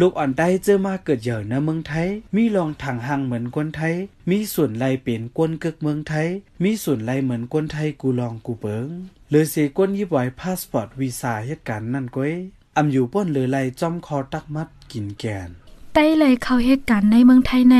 [0.00, 3.94] ลูกอ่อนได้เจอมาเกิดเหยื่อในเมืองไทย มีลองถังหังเหมือนคนไทย
[4.30, 6.28] มีส่วนไลเป็นกวนกึกเมืองไทย
[6.62, 8.88] มีส่วนไลเหมือนคนไทยกูลองกูเปิง
[9.30, 12.32] เลยเสกวนยิบไหวพาสปอร์ตวีซ่าเหตุการณ์นั่นก้อย
[12.76, 15.50] อำอยู่ป้นเลยไลจอมคอตักมัดกินแกน
[15.94, 17.76] ใต้เลยเข้าเหตุการณ์ในเมืองไทยใน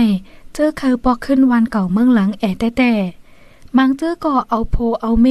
[0.59, 2.92] เจอเคยปอกขึ้นวันเก่าเมืองหลังแอแต่แต่
[3.77, 5.27] มังเจอก่อเอาโพเอาเม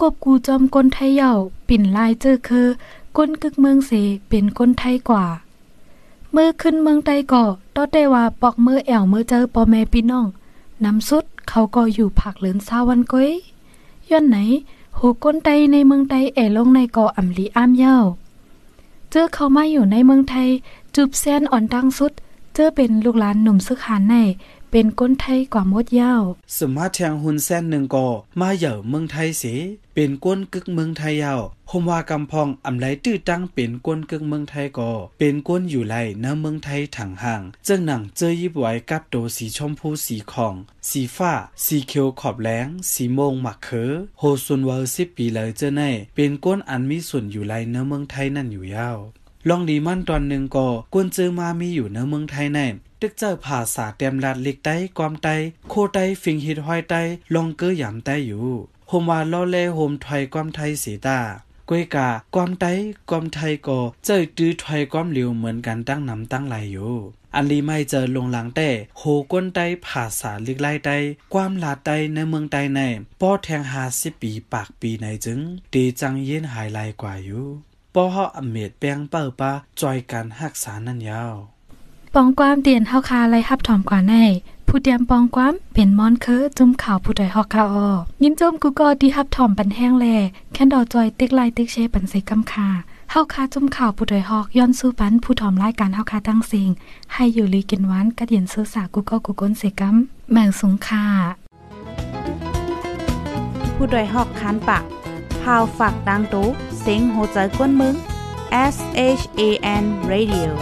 [0.00, 1.32] กบกูจอมก้นไทยเย่า
[1.68, 2.66] ปิ่นลายเจอคือ
[3.16, 3.92] ก้นกึกเมืองเส
[4.28, 5.24] เป็นก้นไทยกว่า
[6.32, 10.26] เมื่อขึ้นเมืองไตก่อตอได้ว่าปอกมือแอวเมื่อเจอปอแม่พี่น้อง
[10.84, 13.30] น้ำสุดเขาก็อยู่ผักเหลือนซาวันก้อย
[14.10, 14.36] ย้อนไหน
[14.94, 17.96] โหก้นไตในเมืองไตแอลงในก่ออำลีอ้ามเย้า
[19.10, 20.48] เจอเขามาอยู่ในเมืองไทย
[20.94, 22.12] จูบแซนอ่อนดังสุด
[22.54, 24.14] เจอเป็นลูกหลานหนุ่มซึกหานใน
[24.74, 26.22] เป็นก้นไทยกว่ามดยาว
[26.56, 28.06] สมาแทงหุนแซนหนึ่งก่อ
[28.40, 29.44] มาเหย่อเมืองไทยเส
[29.94, 40.54] เป็นก้นกึกเมืองไทยยาวหมว่ากำพองอำไลตื้อตั้งเป็นก้นกึกเมืองไทยก่อเป็นก้นอยู่ไลในเมืองไทยถังห่างเจ้าหนังเจอยิบไว้กับโตสีชมพูสีของ
[40.88, 41.32] สีฟ้า
[41.64, 45.82] สีเขียวขอบแหลงสีโมงหมักเขอโฮซุนเวอร์สิบปีเลยเจ้าใน
[46.14, 48.98] เป็นก้นอันมีส่วนอยู่ไลในเมืองไทยนั่นอยู่ยาว
[49.48, 52.66] ลองดีมันตอนหนึ่งก็กวนเจอมามีอยู่ในเมืองไทยแน่
[53.04, 55.34] ตึกเจอภาษาเต็มลัดล็กไต้ความไต้
[55.68, 57.02] โคไต้ฟิงฮิดห้อยไต้
[57.34, 58.48] ลองเกอหยำไต้อยู่
[58.88, 61.20] โฮมว่าล่อเล่โฮมถอยความไทยสีตา
[61.68, 62.72] กวยกาความไต้
[63.10, 66.94] ความไทยก็เจอตื้อถอยความเหลียวเหมือนกันตั้งนำตั้งไหลอยู่
[67.34, 70.96] อันลีไม่เจอลงหลังแต่โหก้นไต้ภาษาลิกไล่ไต้
[71.32, 72.80] ความลาไต้ในเมืองไต้ใน
[73.20, 77.46] ป้อแทงหาสิปีปากปีในจึงเดจังเย็นหายลายกว่าอยู่
[77.94, 81.36] ป้อเฮาอเมดแปงเปิปาจอยกันหักษานั่นยาว
[82.16, 84.14] ปองความเตียนเฮาคาไลฮับถอมกว่าใน
[84.68, 87.88] ผู้เตรียมปองความเป็นมอนเคอจุ่มข่าวผู้ใดฮอกคาออ
[88.22, 90.06] ยินจมกูก็ดีฮับถอมปันแห้งแล
[90.52, 92.68] แค่นดอจอยติ๊กไลติ๊กเชปันใส่กำคา
[93.10, 96.70] เฮาคาจุ่มข่าวผู้ใดฮอกย้อนสู้ปันผู้ถอมรายการเฮาคาตั้งเสียง
[97.14, 99.96] ให้อยู่ลีกินหวานกระเดียนซื้อสากูก็กูก้นเสกัม
[100.32, 101.04] แมงสงคา
[103.74, 104.84] ผู้ดยหอกคานปาก
[105.42, 106.46] พาวฝากดังตู้
[106.80, 107.94] เซ็งโหใจกวนมึง
[108.74, 108.76] S
[109.18, 109.42] H A
[109.82, 110.52] N Radio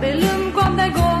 [0.00, 0.08] ย่า
[0.76, 1.17] ไป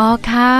[0.00, 0.52] อ๋อค่ะ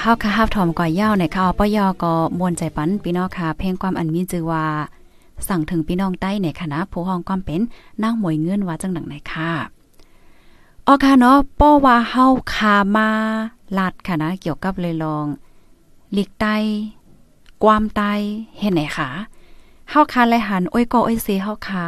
[0.00, 4.64] เฮาค่ะฮับถอมก่อยยาวในค่ะปยอก็มวนใจปันพี่น้องค่ะ เพลงความอันมีจือว่า
[5.48, 7.60] สั่งถึงพี่น้องใต้ในคณะผู้ห้องความเป็น
[8.02, 9.52] นางหมวยเงินว่าจังหนังไหนค่ะ
[10.86, 13.10] อ๋อค่ะเนาะป้อว่าเฮาคามา
[13.78, 15.26] ลาดค่ะนะ เกี่ยวกับเลยลอง
[16.12, 16.46] หลิกไต
[17.64, 18.02] ความไต
[18.58, 19.10] เห็นไหนคะ
[19.90, 21.84] เฮาคาเลหันโอ้ยก็โอ้ยเซเฮาคา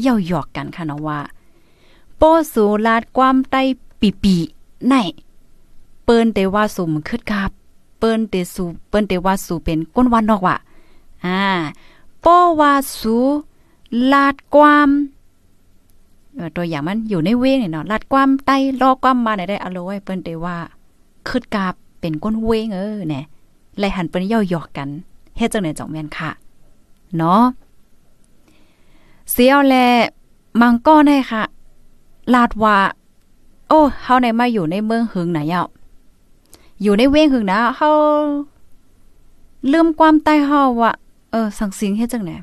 [0.00, 1.20] เย่าหยอกกันค่ะเนาะว่า
[2.16, 3.56] โป้สูลาดความไต
[4.00, 4.36] ปีปี
[4.88, 4.94] ไหน
[6.10, 7.50] ปิ้นเตว่าสูมขึ้นกับ
[7.98, 10.56] เปิ้นเตสูเปิ้นเตว่าสูเป็นก้นวันนอกว่ะ
[11.24, 11.40] อ่า
[12.24, 13.16] ป้อว่าสู
[14.12, 14.88] ลาดความ
[16.56, 18.50] ตัวอย่างมันอยู่ในเวงเนี่ยเนาะลาดความไต
[18.82, 20.56] รอความมาได้ได้อโลไว้เปิ้นเตว่า
[21.28, 23.20] ขึ้นกับเป็นก้นเวงเออแหน่
[23.78, 24.88] ไลหันเปิ้นเย่าหยอกกัน
[25.36, 26.30] เฮ็ดจังไหนจ่องแม่นค่ะ
[27.16, 27.42] เนาะ
[29.30, 29.74] เสียวแล
[30.60, 31.42] มังก็ได้ค่ะ
[32.34, 32.76] ลาดว่า
[33.68, 35.62] โอ้เฮาในมาอยู่ในเมืองหึงน่ะเย้า
[36.82, 37.90] อยู่ในเว้งหึงนะเฮา
[39.72, 40.92] ลืมความใต้เฮาว่า
[41.30, 42.36] เออสังสิงเฮ็ดจังได๋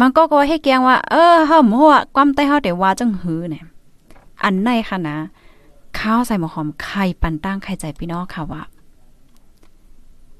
[0.00, 3.64] มันก็ก็ให้แกงว่า เออเฮาบ่ฮู้ว่าความใต้เฮาแต่ว่าจังหือเนี่ย
[4.42, 5.16] อันในค่ะนะ
[5.98, 8.62] ข้าวใส่หมอหอมไข่ปันตั้งไข่ใจพี่น้องค่ะว่า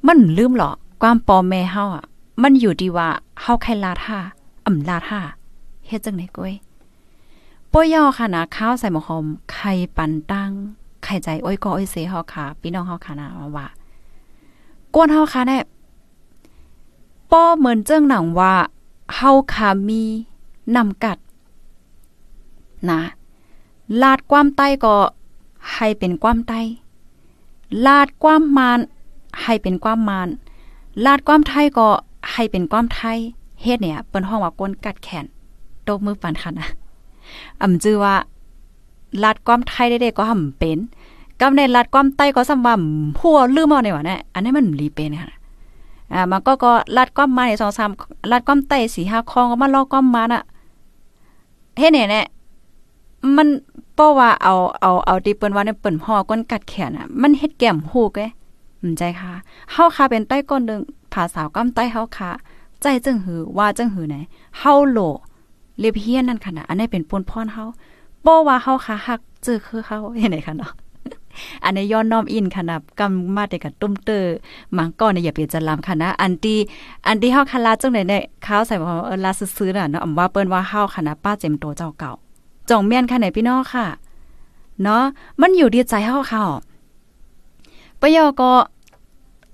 [0.07, 0.71] มันลืมหรอ
[1.03, 2.05] ความปอแม่เฮาอะ
[2.43, 3.09] มันอยู่ที่ว่า
[3.41, 4.19] เฮาไข่ลาท่า
[4.67, 5.21] อ่ำลาท่า
[5.87, 6.55] เฮ็ดจังได๋ก้อย
[7.73, 10.53] ป้อยอค่ะนะข้าวใส่หมอหอมไข่ปันตั้ง
[11.05, 13.67] ไข่ใจอ้อยก็อ้อยเสเฮาค่ะพี่น้องเฮาค่ะนะว่า
[14.95, 15.59] ก้นเฮาค่ะแน่
[17.31, 18.55] ป้อเหมือนเจ้งหนังว่า
[19.17, 20.03] เฮาค่ะมี
[20.77, 21.19] นำกัด
[22.91, 23.01] นะ
[24.03, 24.97] ลาดความใต้ก็
[25.73, 26.61] ให้เป็นความใต้
[27.87, 28.81] ลาดความมาน
[29.43, 30.29] ให้เป็นความมาน
[31.05, 31.89] ลาดความไทยก็
[32.33, 33.19] ให้เป็นความไทย
[33.63, 35.25] เฮ็ดเนี่ยเปิ้นห้องว่าก้นกัดแขน
[35.87, 36.69] ตบมือปันค่ะนะ
[37.63, 38.15] อำจือว่า
[39.23, 40.79] ลาดความไทยได้ๆก็ห่ำเป็น
[41.41, 42.75] กำในลาดความใต้ก็สำว่า
[43.19, 45.33] หัวลืมเอาในว่านี่ยอันนี้มันรีเป็นค่ะ
[46.13, 47.53] อ่ามันก็ก็ลาดความมาใน
[47.93, 50.43] 2-3ลาดความใต้4-5คองก็มาลอกความมาน่ะ
[51.79, 52.27] เฮ็ดเนี่ยเนี่ย
[53.37, 53.49] มัน
[53.95, 58.27] เพราะว่าเอาเอาเอาที่เปิ้นว่าเนี่ยเปิ้นห่อก้นกัดแขนอะมันเฮ็ดแก้มฮูกเอ้
[58.91, 59.33] มใจค่ะ
[59.73, 60.81] เฮาค่ะเป็นใต้ก้นนึง
[61.13, 62.31] ภาษากำใต้เฮาค่ะ
[62.83, 64.17] ใจจึงหือว่าจึงหือไหน
[64.59, 64.99] เฮาโล
[65.81, 67.65] เลียบเฮียนนั่นค่ะนะอันนี้เป็นปนพรเฮา
[68.27, 70.73] บ่ว่าเฮาค่ะฮักเจอคือเฮาเห็นไหนคะเนาะ
[71.65, 74.35] อันนี้ย้อนน้อมอินค่ะนะกำมาแต่กับตุ้มเตอร์
[74.77, 76.59] มังก้อนเนี่ยอย่าเปลี่ยนจะลำค่ะนะอันที่
[77.07, 82.13] อันที่เฮาคาลาจังไหนเนี่ยข้าวใส่ว่าเออลาซื้อๆน่ะเนาะอำว่าเปิ้นว่าเฮาค่ะนะป้าเจมโตเจ้าเก่า
[82.69, 83.87] จ่องแม่นค่ะไหนพี่น้องค่ะ
[84.83, 85.03] เนาะ
[85.41, 86.43] มันอยู่ที่ใจเฮาค่ะ
[88.01, 88.51] ปยอก็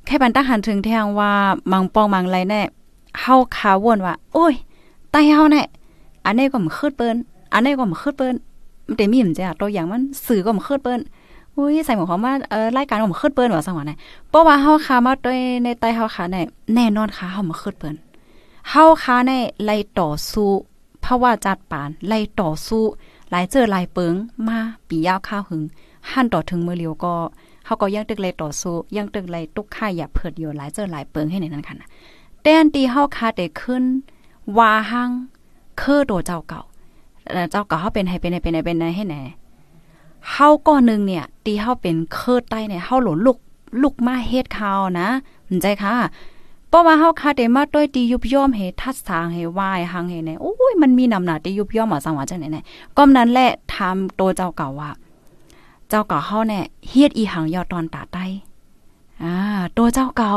[0.06, 1.32] แค่ปันตั้งหันถึงแทงว่า
[1.72, 2.60] มังปองมังไรแน่
[3.20, 4.54] เฮาขาวนว่า โอ้ย
[5.10, 5.62] ไตเฮาแน่
[6.24, 7.16] อันนี้ก็มคืดเปิ้น
[7.52, 8.34] อันนี้ก็มคืดเปิ้น
[8.91, 11.01] มันแต่มีมจ้ะตัวอย่างมันสื่อก็มคืดเปิ้น
[11.57, 13.93] อุ้ยใส่หมวกความว่าเออรายการผมเคืดเปิ้นว่าสังว่าไหน
[14.28, 16.36] เพราะว่าเฮาขามาด้วยในไตเฮาขาใน
[16.74, 17.95] แน่นอนค่ะเฮามาเคืดเปิ้น
[18.70, 19.32] เฮาขาใน
[19.64, 20.51] ไล่ต่อสู้
[21.01, 22.82] เพราะว่าจัดปานไล่ต่อสู้
[23.30, 24.14] หลายเจอหลายเปิง
[24.49, 25.62] มาปียาวข้าวหึง
[26.11, 27.14] หั่นต่อถึงมือเลียวก็
[27.66, 31.82] เฮาก็ยังตึกไล่ต่อสู้ยังตึกไล่ตุกค่ายอย่าเพิดอยู่หลายเจอหลายเปิงให้ในนั้นค่ะน
[32.43, 33.84] แต่อันตีเฮาคาได้ขึ้น
[34.59, 35.11] ว่าหัง
[35.80, 36.61] คือโดเจ้าเก่า
[37.51, 39.16] เจ้าเก่าเฮาเป็นให้เป็นให้เป็นให้เป็นให้ไหน
[40.31, 43.39] เฮาก้อนนึงเนี่ยตีเฮาเป็นเคอใต้เนี่ยเฮาหลนลุก
[43.83, 45.09] ลุกมาเฮ็ดข่าวนะ
[45.49, 45.95] มันใจค่ะ
[46.68, 54.91] เพราะว่าเฮาคาได้มาด้วยตียุบย่อมให้ทัดสางให้วายหังให้ไหนโอ้ยมันมีนำหน้าตียุบย่อมมาสังว่าจังไหนๆก้อมนั้นแหละทำตัวเจ้าเก่าว่า
[55.89, 58.24] เจ้าเก่าเฮาเนี่ยเฮ็ดอีหังยอดตอนตาใต้
[59.22, 59.35] อ่า
[59.76, 60.33] ตัวเจ้าเก่า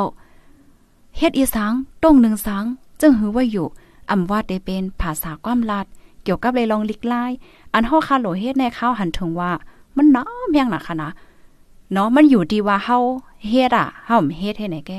[1.18, 1.72] เฮ็ดอีสัง
[2.04, 2.64] ต้งหนึ่งสัง
[3.02, 3.68] จึงหือว่าอยู่
[4.10, 5.86] อำว่าได้เป็นภาษาความลัด
[6.24, 7.24] เกี่ยวกับเลยลองลิกไล่
[7.74, 9.52] อันเฮาคาโหลเฮ็ดในข้าวหันถึงว่า
[9.98, 11.10] มันน้อมยังหนักค่ะนะ
[11.94, 12.98] เนาะมันอยู่ดีว่าเฮา
[13.48, 14.92] เฮ็ดอะเฮาเฮ็ดให้ไหนแก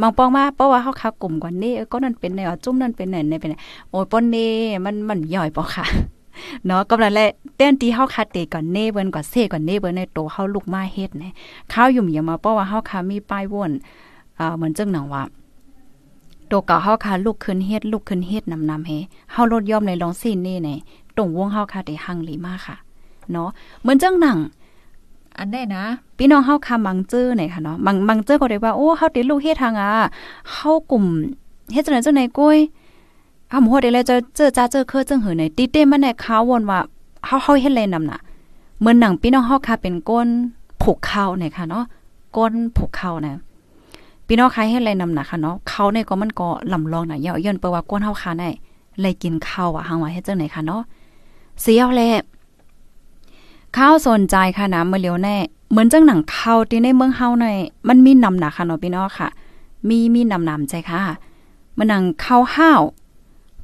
[0.00, 3.50] บางปองมาเพราะว่าเฮาคากลุ่มกว่านี้เออก็นั่นเป็นแนวจุ้มนั่นเป็นไหนในเป็น
[3.90, 4.50] โอ้ยปนนี้
[4.84, 5.84] มันมันย่อยปอค่ะ
[6.66, 11.32] เนาะก็นั่นแหละเต้นที่เฮาคาเตก่อนเน่เบิ่นก่อนเซก่อนเน่เบิ่นในโตเฮาลูกมาเฮ็ดนะ
[11.72, 13.72] ข้าวยุ่มอย่ามาเพราะว่าเฮาคามีป้ายวน
[14.38, 15.22] อ่าเหมือนจังหนังว่า
[16.48, 18.90] โตเก่าเฮาคาลูกขึ้นเฮ็ดลูกขึ้นเฮ็ดนำนำเฮ
[19.32, 20.70] เฮาลดย่อมในลองซีนนี่ใน
[21.16, 22.76] ตรงวงเฮาคาเตหังหลีมาค่ะ
[23.32, 23.48] เนาะ
[23.80, 24.38] เหมือนจังหนัง
[25.38, 25.84] อันแน่นะ
[26.18, 29.90] พี่น้องเฮาคามังเจอไหนค่ะเนาะมังมังเจอก็ได้ว่าโอ้เฮาติลูกเฮ็ดทางอะ
[30.52, 31.04] เฮากลุ่ม
[31.72, 32.58] เฮ็ดจังได๋จังไหนก้อย
[33.52, 36.78] อำหัวได้แล้วจะเจอจ้าเจอเคอจังหือไหนติเต้มันแน่ขาววนว่า
[37.26, 38.20] เฮาเฮาเฮ็ดแลนำน่ะ
[38.78, 40.28] เหมือนหนังพี่น้องเฮาคาเป็นก้น
[40.82, 41.84] ผูกข้าวเนี่ยค่ะเนาะ
[42.36, 43.34] ก้นผูกข้าวนะ
[44.26, 48.48] พี่น้องคาเฮ็ดแลนำน่ะค่ะเนาะเขาเนี่ยก็มันก็ลำลองน่ะย่อย้อนเปว่าก้นเฮาคาได้
[49.00, 50.82] เลยกินข้าวอะหังว่าเฮ็ดจังไหนค่ะเนาะ
[51.62, 52.02] เสียวแล
[53.76, 55.36] ข้าวสนใจค่ะนะเมื่อเลียวแน่
[55.70, 57.56] เหมือนจังหนังเข้าที่ในเมืองเฮาหน่อย
[57.88, 59.28] มันมีนำหนักค่ะเนาะพี่น้องค่ะ
[59.88, 61.00] มีมีนำนำใจค่ะ
[61.78, 62.82] มันหนังข้าวห้าว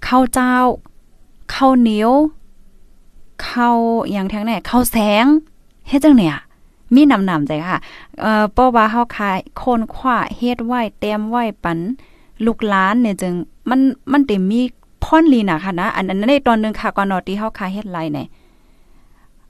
[0.07, 0.55] ข้าวเจ้า
[1.55, 2.13] ข้าวเหนียว
[3.47, 3.77] ข้าว
[4.13, 5.27] อย่างแท้งแน่ข้าวแสง
[5.89, 6.37] เฮ็ดจังเนี่ย
[6.95, 7.79] มีนำนำใจค่ะ
[8.21, 11.79] เอ่อเพราะว่าเฮาขายโคนขว้าเฮ็ดไว้เตรียมไว้ปัน
[12.45, 13.35] ลูกหลานเนี่ยจึง
[13.71, 13.81] มัน
[14.13, 14.61] มันได้มี
[15.05, 18.27] พรลีน่ะค่ะนะ อันนั้นในตอนนึงค่ะก่อนนอที่เฮาขายเฮ็ดไรเนี่ย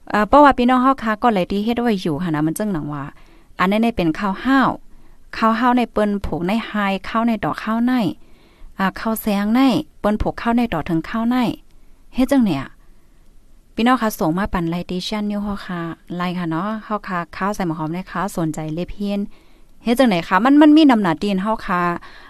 [0.09, 3.03] เอ่อเพราะว่าพี่น้องเฮาคาก็เลยที่เฮ็ดไว้อยู่ค่ะนะมันจึงหนังว่า
[3.59, 4.69] อันนี้นเป็นข้าวห้าว
[5.37, 6.73] ข้าวห้าวในเปิ้นผูกในไฮ
[7.09, 7.93] ข้าวในดอกข้าวใน
[8.79, 9.61] อ่าข้าวแสงใน
[9.99, 11.37] เปิ้นผูกข้าวในดอกถึงข้าวใน
[12.15, 12.63] เฮ็ดจังเนี่ย
[13.75, 15.81] พี่น้องคะส่งมาปั่นไลดิชันนิวฮาค่ะ
[16.17, 19.19] ไลค่ะเนาะเฮาค่ะข้าวใส่หมอหอมนข้าวสนใจเลเพียน
[19.83, 21.81] เฮ็ดจังไหนคะมันมันมีนำหนาตีนเฮาค่ะ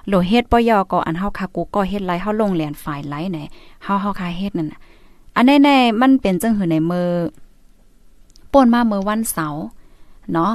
[0.08, 3.40] โหลเฮ็ดปยอก็อันเฮาค่ะกูก็เฮ็ดไลเฮาลงเหรียนฝ่ายไลไหน
[3.84, 4.80] เฮาเฮาค่ะเฮ็ดนั่นน่ะ
[5.36, 7.10] อันแน่ๆมันเป็นจังหือในมือ
[8.52, 9.64] ป่นมาเมื่อวันเสาร์
[10.34, 10.52] เนาะ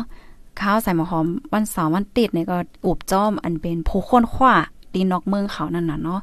[0.60, 4.54] ข้าวใส่หมอหอมวันเสาร์วันติดเนี่ยก็อุบจ้อมอันเป็นผู้คนขว้า
[4.92, 6.20] ตีนอกเมืองเขานั่นน่ะเนาะ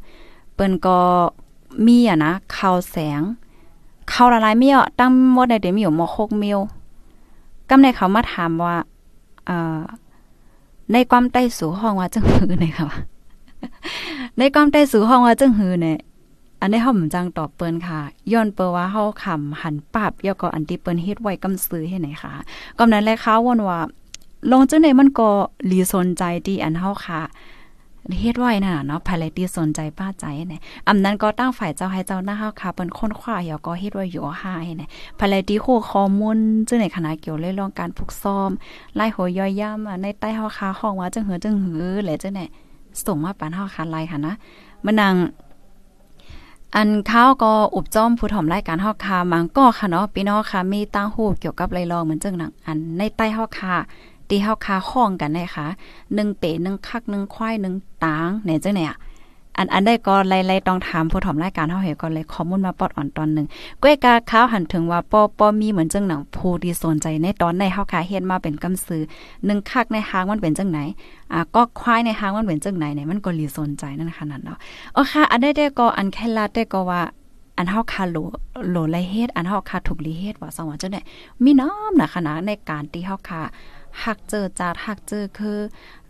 [0.55, 0.99] เปิ้นก็
[1.85, 3.21] มีอะนะข้าวแสง
[4.09, 6.59] เขาละลายเมียวตั้งหมดในเดี๋ยวมีอยู่มอ6มิล
[7.69, 8.75] กำในเขามาถามว่า
[9.45, 9.79] เอ่อ
[10.91, 12.89] ในความใต้สู่ห้องว่าจังหือเนี่ยค่ะ
[14.37, 15.97] ในความใต้สู่ห้องว่าจังหือเนี่ย
[16.61, 17.99] อันนี้เฮาหมจังตอบเปิ้นค่ะ
[18.31, 22.31] ย้อนเปิ้ว่าเฮาคำหันปรับยอก็อันที่เปิ้นเฮ็ดไว้กำซื้อให้ไหนค่ะ
[22.77, 23.79] กำนั้นแลค่ะวนว่า
[24.51, 25.29] ลงจังได๋มันก็
[25.71, 27.21] ลีสนใจที่อันเฮาค่ะ
[28.21, 34.89] เฮ็ดไว้น่ะเนาะภายไลที่สนใจป้าใจเนี่ยอำนั้นก็ตั้งฝ่ายเจ้าให้เจ้าหน้าเฮาค่ะเปิ้นค้นคว้าเหี่ยวก็เฮ็ดไว้อยู่หาให้เนี่ย
[35.19, 36.37] ภายไลที่โคข้อมูล
[36.67, 38.49] จังในคณะเกี่ยวเรื่องการฝึกซ้อม
[38.95, 42.45] ไล่โหย่อยย่ำในใต้เฮาค่ะห้องว่าจังหือจังหือแหละจังได๋
[43.05, 44.33] ส่งมาปานเฮาค่ะไล่ค่ะนะ
[44.85, 45.15] มันนาง
[46.75, 53.73] อันข้าวก็อุบจ้อมผู้ถ่อมรายการฮอกคามังก็ค่ะเนาะพี่น้องค่ะมีตั้งหูเกี่ยวกับไรลองเหมือนจังหนังอันในใต้ฮอกคา
[54.29, 55.67] ตีเฮาคาข้องกันนะคะ
[56.03, 58.95] 1เป๋1คัก1ควาย1ตางเนี่ยจังเนี่ย
[59.57, 63.47] อันอันได้ก็ไล่ๆต้องถามผู้ถอมรายการเฮาเฮก็เลยข้อมูลมาปอดอ่อนตอนนึง
[63.81, 69.03] ก้วยกาข้าวหันถึงว่าปอปอมีเหมือนจังหนังผู้ที่สนใจในตอนในเฮาคาเฮ็ดมาเป็นกำซื้อ
[69.35, 70.79] 1คักในหางมันเป็นจังไหน
[71.33, 74.57] อ่าก็ควายในหางมันเป็นจังไหนเนี่ยมันก็ลีสนใจนั่นขนาดเนาะ
[74.95, 77.01] อ๋อค่ะ อันได้ได้ก็อันแค่ลาได้ก็ว่า
[77.57, 78.17] อันเฮาคาโล
[78.71, 81.01] โลไลเฮ็ดอันเฮาคาถูกลีเฮ็ดว่าสว่าจังได๋
[81.43, 83.41] มีน้อมนะขนาดในการที่เฮาคา
[84.03, 85.59] หักเจอจาดหักเจอคือ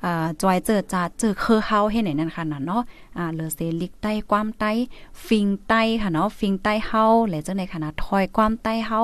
[0.03, 2.81] อ่าจอยเจอจาดเจอคือเฮาเฮ็ดไหนนั่นค่ะเนาะ
[3.17, 4.71] อ่าเลอเซลิกใต้ความใต้
[5.27, 8.99] ฟิงใต้ค่ะเนาะฟิงใต้เฮาแหละจังได๋ค่ะนะถอยความใต้เฮา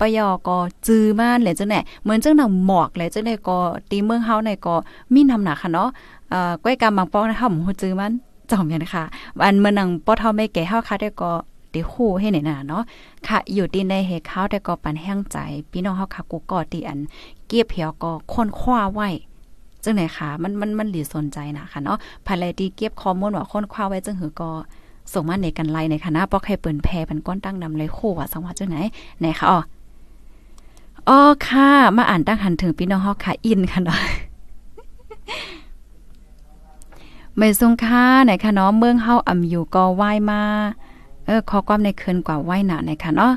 [0.00, 3.58] ปยอก็จื้อมาแหละจังได๋เหมือนจังหนังหมอกแหละจังได๋ก็
[3.90, 4.74] ตีเมืองเฮาในก็
[5.14, 5.88] มีนำหนักค่ะเนาะ
[6.30, 8.12] เอ่อก้อยกำบางปองนะเฮาบ่ฮู้จื้อมัน
[8.50, 9.02] จอมยันค่ะ
[9.44, 11.32] อันเมื่อนังป้อเท่าไม่แก่เฮาค่ะได้ก็
[11.76, 12.82] ติฮู้ให้ไหนน่ะเนาะ
[13.26, 15.38] ค่ะอยู่ที่ในเฮข้าวแต่ก็ปันแห้งใจ
[15.70, 16.98] พี่น้องเฮาค่ะกูก็ตีอัน
[17.46, 19.08] เกียบเหี่ยวก็ค้นคว้าไว้
[19.84, 24.50] จังไหนค่ะมันมันมันหลีสนใจนะค่ะเนาะภายไลที่เก็บข้อมูลว่าค้นคว้าไว้จังหือก็
[25.12, 28.76] ส่งมาในกันไลในคณะปอกให้เปิ้นแพเป็นก้อนตั้งนำเลยคู่ว่าสังว่าจังไหน
[29.20, 29.60] ไหนค่ะอ๋อ
[31.08, 34.00] อ๋อค่ะ มาอ่านตั้งหันถึงพี่น้องเฮาค่ะ อินค่ะเนาะ
[37.36, 40.42] ไม่ทรงค่าไหนค่ะเนาะเมืองเฮาอ่ำอยู่ก็ไหว้มา
[41.26, 43.32] เออขอความในคืนกว่าไหว้หนาไหนค่ะเนาะ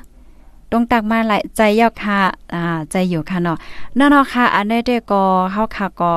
[0.72, 2.20] ตรงตักมาหลายใจยอกค่ะ
[2.54, 3.58] อ่าใจอยู่ค่ะเนาะ
[3.98, 5.22] นั่นเนาะค่ะ อันนี้เด้ก็
[5.52, 6.14] เฮาค่ะก็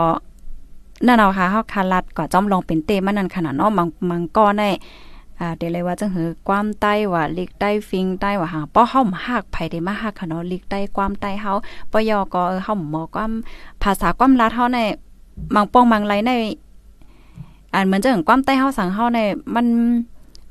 [1.07, 4.69] นั่นเนาค่ะเฮาค่ะลัดก็จ้อมลองเป็นเตมันนั่นขนาดเนาะมังมังก็ได้
[5.39, 11.53] อ่าเดี๋ยวเลยว่าจังหือความใต้ว่าลิกใต้ฟิงใต้ว่าหาป้อเฮาฮักไผได้มาฮักค่ะเนาะลิกใต้ความใต้เฮา
[11.93, 13.33] ปยอก็เฮาหมอความ
[13.83, 14.79] ภาษาความลาดเฮาใน
[15.55, 16.33] มังป้องมังไรใน
[17.75, 19.21] อันเหมือนจังความใต้เฮาสังเฮาใน
[19.55, 19.67] มัน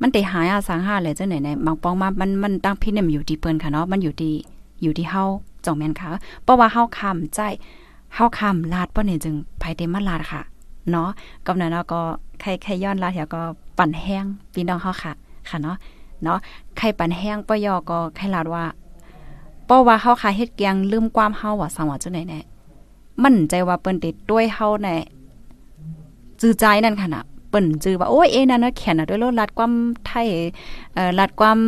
[0.02, 4.34] มันติหายอาสังหาเลยเจังไหนในบางปองมามันมันตั้งพิเนี่ยอยู่ที่เปิ้นค่ะเนาะมันอยู่ที่
[4.84, 5.24] อยู่ที่เฮา
[5.66, 6.10] จ่องแม่นค่ะ
[6.44, 7.40] เพราะว่าเฮาคำใจ
[8.16, 10.42] เฮาคำลาดป้อนี่จึงไผเต็มมาลาดค่ะ
[10.92, 11.10] เนาะ
[11.46, 12.02] กำนั้นเราก็
[12.42, 13.42] ใครใครย้อนลาดเหี่ยก็
[13.78, 15.12] ปั่นแห้งพี่น้องเฮาค่ะ
[15.50, 15.76] ค่ะเนาะ
[16.24, 16.38] เนาะ
[16.78, 18.64] ไข่ปั่นแห้งปยอก็ไข่ลาดว่า
[19.70, 22.40] ป้อว่าเฮาคาเฮ็ดแกงลืมความเฮาว่าสังว่าจังได๋แน่
[23.24, 24.96] มั่นใจว่าเปิ้นติดด้วยเฮาแน่
[26.42, 29.72] จือใจนั่นค่ะนะ เปิ้นจื้อว่าโอ้ยเอ้นั่นน่ะแขนน่ะด้วยรถลัดความ
[30.06, 30.28] ไทย
[30.94, 31.60] เอ่อลัดความ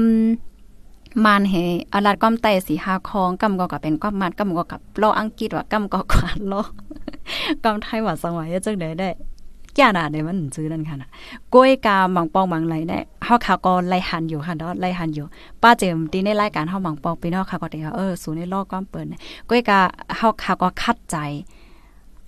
[1.25, 1.53] มานเฮ
[1.93, 6.61] อาลัดความไตสีหาคองกำก็กับเป็นความมานกำก็กับลออังกฤษว่ากำก็กวาดลอ
[7.63, 9.09] กำไทยว่าสังว่าจังได๋ได้
[9.75, 11.09] แก่น่ะได้มันจื้อนั่นค่ะน่ะ
[11.53, 15.25] กล้วยกาบางปองบางไหลได้เฮาขาก็ไล่หันอยู่ค่ะเนาะไล่หันอยู่
[15.61, 19.13] ป้าเจมตีในรายการเฮาบางปองพี่น้องค่ะก็ได้เออสูในลอกความเปิ้น
[19.49, 19.79] กล้วยกา
[20.17, 21.17] เฮาขาก็คัดใจ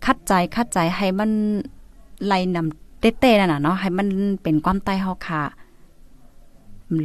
[0.06, 1.32] คัดใจคัดใจให้มัน
[2.28, 2.85] ไล่นำ
[3.20, 4.08] เต้ๆนั่นน่ะเนาะให้มัน
[4.44, 5.42] เป็นความใต้เฮาค่ะ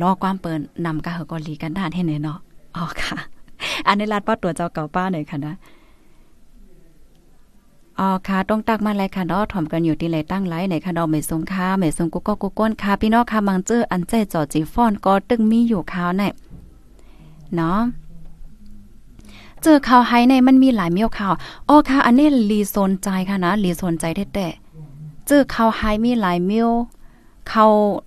[0.02, 2.38] รอความเปิ้นนำกะเฮาก็ลีกันด้านให้เนาะ
[2.76, 3.16] อ๋อค่ะ
[3.86, 5.54] อันนี้ลาดป้าตัวเจ้าเก่าป้าหน่อยค่ะนะ
[7.98, 16.32] อ๋อค่ะต้องตักมาเลยค่ะเนาะถ่อมกันอยู่ที่ไหนตั้งไลในค่ะเนาะเมสงค่ะเมสงกุกก็กุก้นค่ะ พี่น้องค่ะมังเจออันใจจอจีฟอนก็ตึงมีอยู่ข่าวเนี่ย
[17.54, 17.80] เนาะ
[19.62, 21.32] เจอข่าวไฮในมันมีหลายเมียวข่าว
[21.68, 24.69] อ๋อค่ะ อันนี้ลีโซนใจค่ะนะลีโซนใจแท้ๆ
[25.30, 26.70] จอข่าไฮมีหลายเมียว
[27.48, 27.66] เขา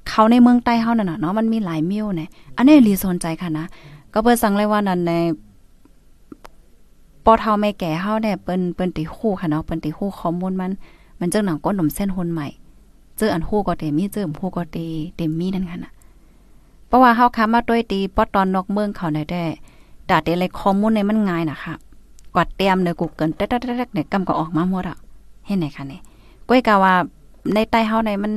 [0.10, 3.66] เขาในเมืองใต้เฮานั่นน่ะเนาะมันมีหลายเมียวเนี่ยอันนี้ลีโซนใจค่ะนะ
[4.14, 5.12] ก็เปิ้นสั่งเลยว่านั่นใน
[7.26, 10.72] ปอเฒ่าแม่แก่เฮาเนี่ยเปิ้นเปิ้นติฮู้ค่ะเนาะเปิ้นติฮู้ข้อมูลมัน
[11.20, 12.48] มันจังหนังก้นหนมเส้นหนใหม่
[13.18, 14.78] เจออันฮู้ก็เตมีเจอฮู้ก็เต
[15.16, 15.92] เต็มมีนั่นค่ะน่ะ
[16.88, 19.44] เพราะว่าเฮาค้ามาด้วยตีปอตอนนอกเมืองเขาได้ได้
[20.10, 21.74] ดาเตเลยข้อมูลในมันง่ายนะคะ
[22.34, 23.46] กว่าเตรียมในกูเกิลแต๊
[23.88, 24.98] กๆๆเนี่ยกำก็ออกมาหมดอะ
[25.46, 26.02] เห็นไหนคะเนี่ย
[26.50, 26.96] ก้อยกะว่า
[27.54, 28.34] ในใต้เฮาในมัน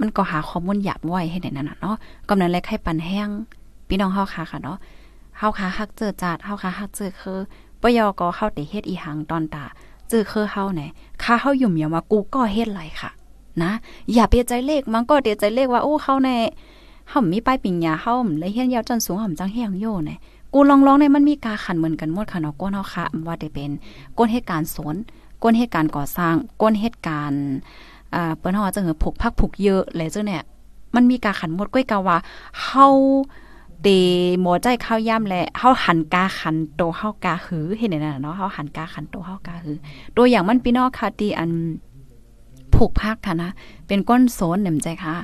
[0.00, 1.96] มันก็หาข้อมูลหยาบไว้ให้ได้นั่นน่ะเนาะ
[2.28, 3.28] กำนั้นเลยไข่ปันแห้ง
[3.88, 4.78] พี่น้องเฮาค่ะค่ะเนาะ
[5.38, 7.38] เฮาค่ะฮักเจอจาดเฮาค่ะฮักเจอคือ
[7.82, 9.64] ปยอก็เข้าติเฮ็ดอีหังตอนตา
[10.10, 10.82] จื้อคือเฮาไหน
[11.22, 13.10] ค่าเฮายุ่มอย่าว่ากูก็เฮ็ดไรค่ะ
[13.62, 13.70] นะ
[14.14, 16.36] อย่าเปียใจเลขมันก็เตียใจเลขว่าโอ้เฮาแน่
[17.08, 20.10] เฮามีป้ายปิญญาเฮาเลยเฮียนยาวจนสูงห่ำจังแฮงโยไหน
[20.52, 23.70] กูลองร้องในมันมีกาขันเหมือนกันหมดค่ะเนาะก้นเฮาค่ะว่าได้เป็น
[24.18, 24.96] ก้นเหตุการณ์สน
[25.42, 27.44] ก้นเหตุการณ์ก่อสร้าง ก้นเหตุการณ์
[28.14, 30.42] อ่าเปิ้นฮาจะเหือผูกพักผูกเยอะเลยจังเนี่ย
[30.94, 32.16] มันมีกาขันหมดก้อยกาว่า
[32.62, 32.86] เฮา
[33.82, 33.88] เต
[34.40, 39.76] หมอใจข้าวย่ำและเฮาหันกาขันโตเฮากาหือเห็นไหนนะเนาะเฮาหันกาขันโตเฮากาหือ
[40.16, 41.50] ตัวอย่างมันพี่นองค่ะที่อัน
[42.74, 43.50] ผูกพักค่ะนะ
[43.86, 45.14] เป็นก้นโซนเนี่ยใจค่ะ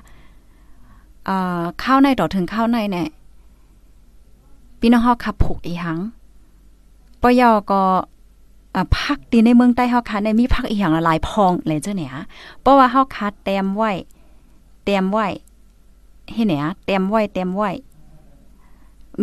[1.26, 3.08] เอ่อข้าวในต่อถึงข้าวในเนี่ย
[4.80, 5.98] พี่น้องเฮาขับผูกอีหัง
[7.22, 7.82] ปยอก็
[8.96, 12.12] พักดีในเมืองใต้เฮาค่ะในมีพักอีหยังหลายพองเลยเจ้าเนี่ย
[12.60, 13.90] เพราะว่าเฮาคัดเต็มไว้
[14.84, 15.26] เต็มไว้
[16.32, 17.70] เฮ็ดเนี่ยเต็มไว้เต็มไว้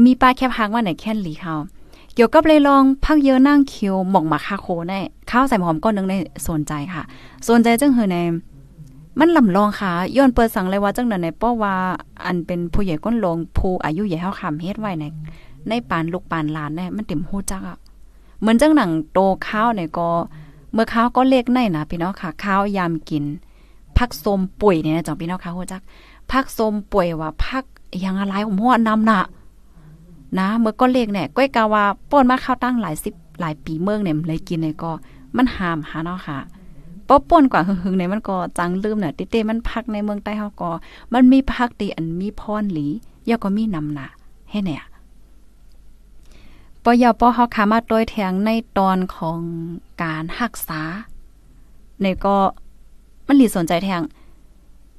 [0.03, 1.55] มีป้าแคบหางว่าไหนแค่นหลีเขา
[2.13, 4.93] เกี่ยวกับเลยลองพักเยอะนั่งคิวหมอกมาคาโคใน
[5.29, 6.13] ข้าวใส่หอมก้อนนึงใน
[6.47, 7.03] สนใจค่ะ
[7.49, 8.17] สนใจจังเฮอใน
[9.19, 11.75] มันลำลองค่ะย้อนเปิดสั่งเลยว่าจังนั้นในเพราะว่า
[12.25, 15.05] อันเป็นผู้ใหญ่ก้นลงผู้อายุใหญ่เฮาคำเฮ็ดไว้ใน
[15.69, 17.77] ในปานลูกปานหลานเนี่ยมันเต็มฮู้จักอะ
[18.39, 20.09] เหมือนจังหนังโตข้าวเนี่ยก็
[20.73, 23.23] เมื่อข้าวก็เล็กในนะพี่น้องค่ะ ข้าวยามกิน
[23.97, 25.81] พักสมป่วยเนี่ยจังพี่น้องค่ะฮู้จัก
[26.31, 27.63] พักสมป่วยว่าพัก
[28.03, 29.21] ย่างอะไรผมว่านำน่ะ
[30.39, 34.91] นะเมื่อก็เล็กเนี่ยก้อยกาว่าป้นมาข้าวตั้งหลายสิบหลายปีเมืองเนี่ยเลยกินเนี่ยก็
[35.35, 36.37] มันหามหาเนาะค่ะ
[37.07, 40.71] ป้อป่นกว่าหึงๆเนี่ยมันก็จังลืมเนี่ยเต้มันพักในเมืองใต้เฮาก็
[41.13, 42.87] มันมีพักดีอันมีพรหลี
[43.29, 44.07] ยาก็มีนำหนา
[44.49, 44.83] ให้เนี่ย
[46.91, 49.39] ปอยอปอเฮาขามาโดยแทงในตอนของ
[50.03, 50.81] การรักษา
[52.01, 52.35] ในก็
[53.27, 54.01] มันหลีสนใจแทง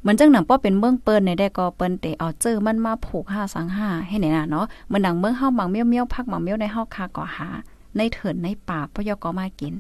[0.01, 7.49] เหมือนจังหนังป้อเป็นเมืองเปิ้นในได้ก็เปิ้นเตเอาเจอมันมาผูกห้าสังห้าให้ไหนน่ะเนาะมือนหนังเมืองเฮาหมังเมี้ยวเมี้ยวพักหมังเมี้ยวในเฮาคาก่อหา
[7.97, 9.75] ในเถินในป่าปอยก็มากิน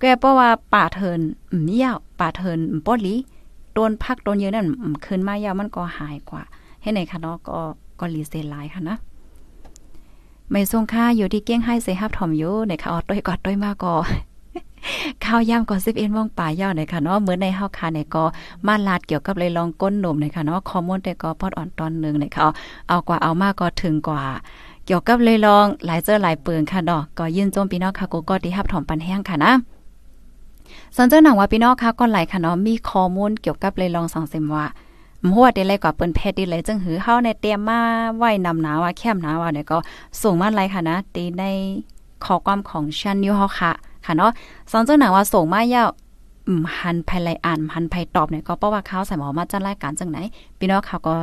[0.00, 1.20] แกเพราะว่าป่าเถิน
[1.50, 3.14] อืมยาวป่าเถินป้อหลี
[3.74, 4.66] โดนพักโดนเยอะนั่น
[5.04, 6.42] คืนมายาวมันก็หายกว่า
[6.82, 7.58] ให้ไหนคะเนาะก็
[8.00, 8.98] ก็รีเซลายค่ะนะ
[10.50, 13.94] ไม่ทรงค่าอยู่ที่เกี้ยงให้เสฮับถ่อมอยู่ในค่ะออดด้วยกอดด้วยมาก็
[15.24, 18.24] ข้าวย่ำก็สิบเอ็นว่องป่าย่าในค่ะเนาะเหมือนในเฮาค่ะในก็
[18.66, 22.46] มาลาดเกี่ยวกับเลยลองก้นหนุ่มในค่ะเนาะคอมมอนแต่ก็พอดอ่อนตอนหนึ่งในค่ะ
[22.88, 24.22] เอากว่าเอามากก็ถึงกว่า
[24.86, 29.52] เกี่ยวกับเลยลองหลายเจอหลายปืนค่ะเนาะก็ยื่นโจมพี่น้องค่ะกูก็ที่ฮับถอมปันแห้งค่ะนะ
[30.96, 34.66] สนเจอหนังว่าพี่น้องค่ะก็หลายค่ะเนาะมีข้อมูลเกี่ยวกับเลยลองสังเสมว่า
[35.34, 37.80] หัวได้เลยกว่าเปิ้นแพทย์ดีเลยจึงหือเฮาในเตรียมมา
[38.16, 39.78] ไว้นำหนาว่าแคมหนาว่าเนี่ยก็
[40.22, 41.44] ส่งมาไลค่ะนะตีใน
[42.24, 43.70] ข้อความของชันยูเฮาค่ะ
[44.06, 44.30] ค่ะเนาะ
[44.70, 45.88] สองเจ้าหนังว่าส่งมายาว
[46.80, 50.18] หันภายไลอ่านหันภายตอบเนี่ยก็เพราะว่าเขาใส่หมอมาจัดรายการจังไหน
[50.58, 51.14] พี่น้องเขาก็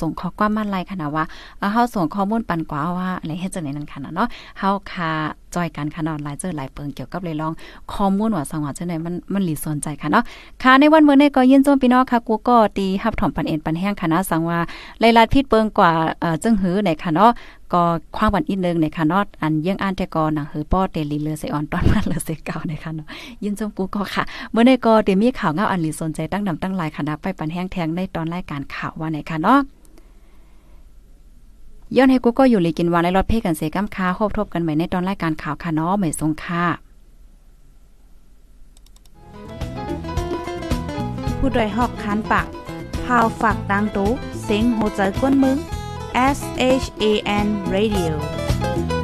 [0.00, 1.24] ส่งข้อความมาไลค่ะนะว่า
[1.72, 5.10] เฮาส่งข้อมูลปันกว่าว่าอะไรเฮ็ดจังได๋นั่นค่ะเนาะเฮาค่ะ
[5.54, 7.52] จอยกันค่ะเนาะหลายเจอหลายเปิงเกี่ยวกับเลยลอง
[7.92, 10.22] ข้อมูลว่าสังว่าจังได๋มันมันหลีสนใจค่ะเนาะ
[10.62, 14.58] ค่ะในวันมื้อนี้ก็ยินโจมพี่น้องค่ะกูก็ตีรับถอมปันเอ็นปันแห้งค่ะนะสังว่า
[15.00, 17.30] หลายๆพิษเปิงกว่าเอ่อจึงหือในค่ะเนาะ
[17.72, 17.82] ก็
[18.16, 23.06] ความบันอีกนึงในค่ะนาะอันเยี่ยงอ่านแต่ก็หนังหือป้อเตลีเลือเสออนตอนมาเลือเสเก่าในค่ะเนาะ
[23.42, 29.60] ยินจมกูก็ค่ะ เมื่อในก็เดี๋ยวมีข่าวเงาอันหลีสนใจตั้งนำตั้งหลายคณะไปปันแห้งแทงในตอนรายการข่าวว่าในค่ะเนาะ
[31.96, 36.64] ย้อนให้กูก็อยู่ลีกินวานในรถเพ่กันเสกัมค้าคบทบกันใหม่ในตอนรายการข่าวค่ะเนาะไม่ทรงค่ะ
[41.38, 42.46] ผู้ดยหอกคันปาก
[43.04, 44.08] พาวฝากดังตู้
[44.42, 45.58] เสียงโหใจกวนมึง
[46.18, 48.97] S H A N Radio.